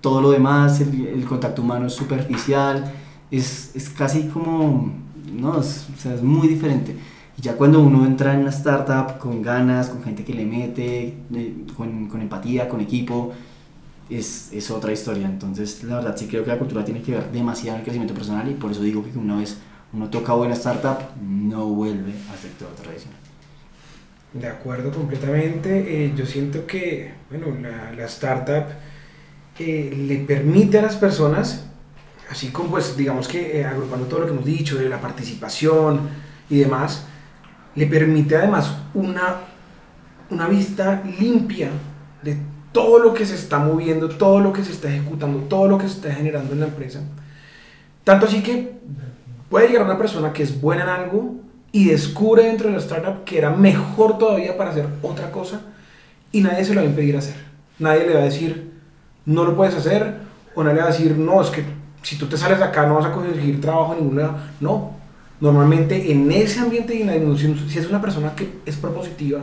todo 0.00 0.20
lo 0.20 0.30
demás, 0.30 0.80
el, 0.80 1.06
el 1.06 1.24
contacto 1.24 1.62
humano 1.62 1.86
es 1.86 1.94
superficial, 1.94 2.92
es, 3.30 3.70
es 3.74 3.88
casi 3.90 4.24
como, 4.28 4.90
no, 5.32 5.60
es, 5.60 5.86
o 5.96 6.00
sea, 6.00 6.14
es 6.14 6.22
muy 6.22 6.48
diferente. 6.48 6.96
Y 7.38 7.42
ya 7.42 7.56
cuando 7.56 7.80
uno 7.82 8.06
entra 8.06 8.34
en 8.34 8.40
una 8.40 8.50
startup 8.50 9.18
con 9.18 9.42
ganas, 9.42 9.88
con 9.88 10.02
gente 10.02 10.24
que 10.24 10.34
le 10.34 10.44
mete, 10.46 11.14
eh, 11.34 11.54
con, 11.76 12.06
con 12.08 12.20
empatía, 12.20 12.68
con 12.68 12.80
equipo, 12.80 13.32
es, 14.10 14.52
es 14.52 14.70
otra 14.70 14.92
historia. 14.92 15.26
Entonces, 15.26 15.82
la 15.84 15.96
verdad, 15.96 16.16
sí 16.16 16.26
creo 16.26 16.44
que 16.44 16.50
la 16.50 16.58
cultura 16.58 16.84
tiene 16.84 17.02
que 17.02 17.12
ver 17.12 17.30
demasiado 17.30 17.76
en 17.76 17.80
el 17.80 17.84
crecimiento 17.84 18.14
personal 18.14 18.48
y 18.50 18.54
por 18.54 18.70
eso 18.70 18.82
digo 18.82 19.04
que 19.04 19.18
una 19.18 19.36
vez 19.36 19.58
uno 19.92 20.10
toca 20.10 20.34
buena 20.34 20.54
startup, 20.54 20.98
no 21.22 21.66
vuelve 21.66 22.12
al 22.30 22.38
sector 22.38 22.68
tradicional. 22.74 23.18
De 24.32 24.48
acuerdo 24.48 24.90
completamente. 24.90 26.06
Eh, 26.06 26.12
yo 26.16 26.26
siento 26.26 26.66
que, 26.66 27.12
bueno, 27.30 27.46
la, 27.60 27.92
la 27.92 28.04
startup 28.06 28.64
eh, 29.58 29.94
le 29.96 30.16
permite 30.18 30.80
a 30.80 30.82
las 30.82 30.96
personas, 30.96 31.66
así 32.28 32.48
como 32.48 32.70
pues 32.70 32.96
digamos 32.96 33.28
que 33.28 33.60
eh, 33.60 33.64
agrupando 33.64 34.06
todo 34.06 34.20
lo 34.20 34.26
que 34.26 34.32
hemos 34.32 34.44
dicho 34.44 34.76
de 34.76 34.88
la 34.88 35.00
participación 35.00 36.08
y 36.50 36.58
demás, 36.58 37.06
le 37.76 37.86
permite 37.86 38.36
además 38.36 38.76
una, 38.94 39.36
una 40.30 40.48
vista 40.48 41.04
limpia 41.20 41.70
de 42.24 42.36
todo 42.74 42.98
lo 42.98 43.14
que 43.14 43.24
se 43.24 43.36
está 43.36 43.60
moviendo, 43.60 44.08
todo 44.08 44.40
lo 44.40 44.52
que 44.52 44.64
se 44.64 44.72
está 44.72 44.88
ejecutando, 44.88 45.38
todo 45.48 45.68
lo 45.68 45.78
que 45.78 45.86
se 45.88 45.94
está 45.94 46.12
generando 46.12 46.52
en 46.52 46.60
la 46.60 46.66
empresa. 46.66 47.00
Tanto 48.02 48.26
así 48.26 48.42
que 48.42 48.72
puede 49.48 49.68
llegar 49.68 49.84
una 49.84 49.96
persona 49.96 50.32
que 50.32 50.42
es 50.42 50.60
buena 50.60 50.82
en 50.82 50.88
algo 50.88 51.36
y 51.70 51.84
descubre 51.86 52.42
dentro 52.42 52.66
de 52.66 52.72
la 52.72 52.80
startup 52.80 53.22
que 53.22 53.38
era 53.38 53.50
mejor 53.50 54.18
todavía 54.18 54.58
para 54.58 54.70
hacer 54.70 54.88
otra 55.02 55.30
cosa 55.30 55.60
y 56.32 56.40
nadie 56.40 56.64
se 56.64 56.74
lo 56.74 56.80
va 56.80 56.86
a 56.86 56.90
impedir 56.90 57.16
hacer. 57.16 57.36
Nadie 57.78 58.08
le 58.08 58.14
va 58.14 58.22
a 58.22 58.24
decir, 58.24 58.72
no 59.24 59.44
lo 59.44 59.56
puedes 59.56 59.76
hacer, 59.76 60.16
o 60.56 60.64
nadie 60.64 60.74
le 60.74 60.82
va 60.82 60.88
a 60.88 60.92
decir, 60.92 61.16
no, 61.16 61.40
es 61.40 61.50
que 61.50 61.64
si 62.02 62.18
tú 62.18 62.26
te 62.26 62.36
sales 62.36 62.58
de 62.58 62.64
acá 62.64 62.86
no 62.88 62.96
vas 62.96 63.06
a 63.06 63.12
conseguir 63.12 63.60
trabajo 63.60 63.94
en 63.94 64.00
ningún. 64.00 64.30
No, 64.60 64.90
normalmente 65.40 66.10
en 66.10 66.30
ese 66.32 66.58
ambiente 66.58 66.92
dinámico, 66.92 67.36
si 67.36 67.54
si 67.68 67.78
es 67.78 67.88
una 67.88 68.00
persona 68.00 68.34
que 68.34 68.58
es 68.66 68.76
propositiva, 68.76 69.42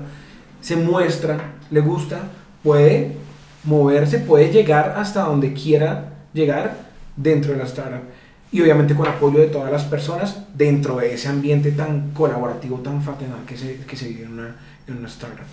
se 0.60 0.76
muestra, 0.76 1.54
le 1.72 1.80
gusta, 1.80 2.20
puede 2.63 3.15
moverse, 3.63 4.19
puede 4.19 4.52
llegar 4.52 4.95
hasta 4.97 5.24
donde 5.24 5.54
quiera 5.54 6.13
llegar 6.34 6.78
dentro 7.15 7.52
de 7.52 7.60
la 7.60 7.65
startup. 7.65 8.04
Y 8.52 8.62
obviamente 8.62 8.95
con 8.95 9.08
apoyo 9.08 9.39
de 9.39 9.47
todas 9.47 9.71
las 9.71 9.84
personas 9.84 10.43
dentro 10.54 10.97
de 10.97 11.13
ese 11.13 11.30
ambiente 11.30 11.71
tan 11.71 12.12
colaborativo, 12.12 12.80
tan 12.80 13.02
fraternal 13.02 13.45
que 13.45 13.58
se, 13.58 13.78
que 13.78 13.95
se 13.95 14.10
vive 14.10 14.24
en 14.24 14.34
una, 14.34 14.56
en 14.88 14.97
una 14.97 15.08
startup. 15.08 15.45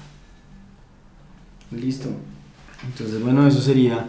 Listo. 1.70 2.08
Entonces, 2.84 3.22
bueno, 3.22 3.46
eso 3.46 3.60
sería 3.60 4.06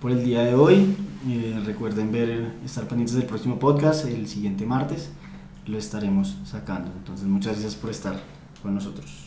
por 0.00 0.10
el 0.10 0.24
día 0.24 0.42
de 0.42 0.54
hoy. 0.54 0.96
Eh, 1.28 1.60
recuerden 1.64 2.10
ver, 2.10 2.52
estar 2.64 2.88
pendientes 2.88 3.14
del 3.14 3.26
próximo 3.26 3.58
podcast 3.58 4.06
el 4.06 4.26
siguiente 4.26 4.66
martes. 4.66 5.10
Lo 5.66 5.78
estaremos 5.78 6.38
sacando. 6.44 6.90
Entonces, 6.98 7.26
muchas 7.26 7.52
gracias 7.52 7.76
por 7.76 7.90
estar 7.90 8.18
con 8.60 8.74
nosotros. 8.74 9.21